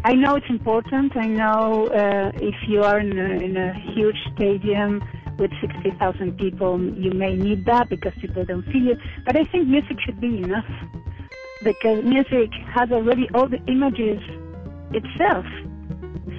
I 0.04 0.14
know 0.14 0.36
it's 0.36 0.50
important. 0.50 1.18
I 1.18 1.28
know 1.28 1.88
uh, 1.88 2.32
if 2.36 2.56
you 2.68 2.84
are 2.84 3.00
in 3.00 3.18
a, 3.18 3.44
in 3.44 3.58
a 3.58 3.74
huge 3.94 4.16
stadium 4.36 5.04
with 5.38 5.52
60,000 5.60 6.38
people, 6.38 6.80
you 6.94 7.12
may 7.12 7.36
need 7.36 7.66
that 7.66 7.90
because 7.90 8.14
people 8.22 8.46
don't 8.46 8.66
see 8.72 8.90
it. 8.92 8.98
But 9.26 9.36
I 9.36 9.44
think 9.46 9.68
music 9.68 9.98
should 10.06 10.22
be 10.22 10.38
enough 10.38 10.66
because 11.64 12.04
music 12.04 12.52
has 12.74 12.92
already 12.92 13.28
all 13.34 13.50
the 13.50 13.60
images 13.68 14.22
itself. 14.92 15.46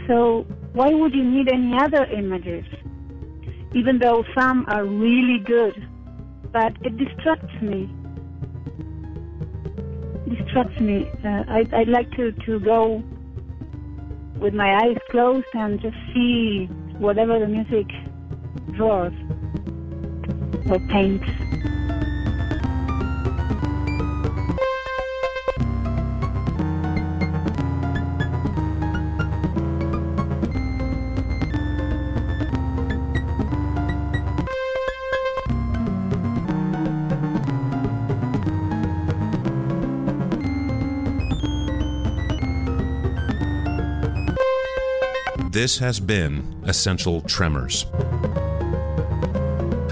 So 0.07 0.47
why 0.73 0.93
would 0.93 1.15
you 1.15 1.25
need 1.25 1.49
any 1.53 1.77
other 1.79 2.05
images? 2.05 2.65
Even 3.75 3.99
though 3.99 4.25
some 4.37 4.65
are 4.69 4.85
really 4.85 5.39
good, 5.45 5.75
but 6.53 6.73
it 6.83 6.97
distracts 6.97 7.55
me. 7.61 7.91
Distracts 10.29 10.81
me. 10.81 11.11
Uh, 11.25 11.45
I, 11.49 11.65
I'd 11.73 11.89
like 11.89 12.11
to, 12.13 12.33
to 12.33 12.61
go 12.61 13.03
with 14.39 14.55
my 14.55 14.85
eyes 14.85 14.97
closed 15.11 15.47
and 15.55 15.81
just 15.81 15.97
see 16.15 16.67
whatever 16.99 17.39
the 17.39 17.47
music 17.47 17.87
draws 18.75 19.13
or 20.71 20.79
paints. 20.89 21.29
This 45.59 45.79
has 45.79 45.99
been 45.99 46.63
Essential 46.69 47.21
Tremors. 47.23 47.85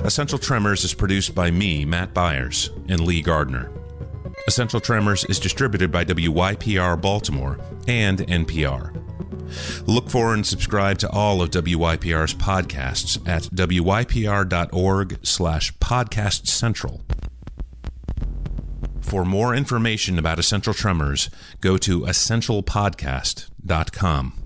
Essential 0.04 0.38
Tremors 0.38 0.84
is 0.84 0.94
produced 0.94 1.34
by 1.34 1.50
me, 1.50 1.84
Matt 1.84 2.14
Byers, 2.14 2.70
and 2.88 3.00
Lee 3.00 3.20
Gardner. 3.20 3.72
Essential 4.46 4.78
Tremors 4.78 5.24
is 5.24 5.40
distributed 5.40 5.90
by 5.90 6.04
WYPR 6.04 7.00
Baltimore 7.00 7.58
and 7.88 8.20
NPR. 8.20 8.94
Look 9.88 10.08
for 10.08 10.34
and 10.34 10.46
subscribe 10.46 10.98
to 10.98 11.10
all 11.10 11.42
of 11.42 11.50
WYPR's 11.50 12.34
podcasts 12.34 13.18
at 13.28 13.42
wypr.org 13.52 15.26
slash 15.26 15.74
podcast 15.78 16.46
central. 16.46 17.02
For 19.00 19.24
more 19.24 19.52
information 19.52 20.16
about 20.16 20.38
Essential 20.38 20.74
Tremors, 20.74 21.28
go 21.60 21.76
to 21.78 22.02
essentialpodcast.com. 22.02 24.45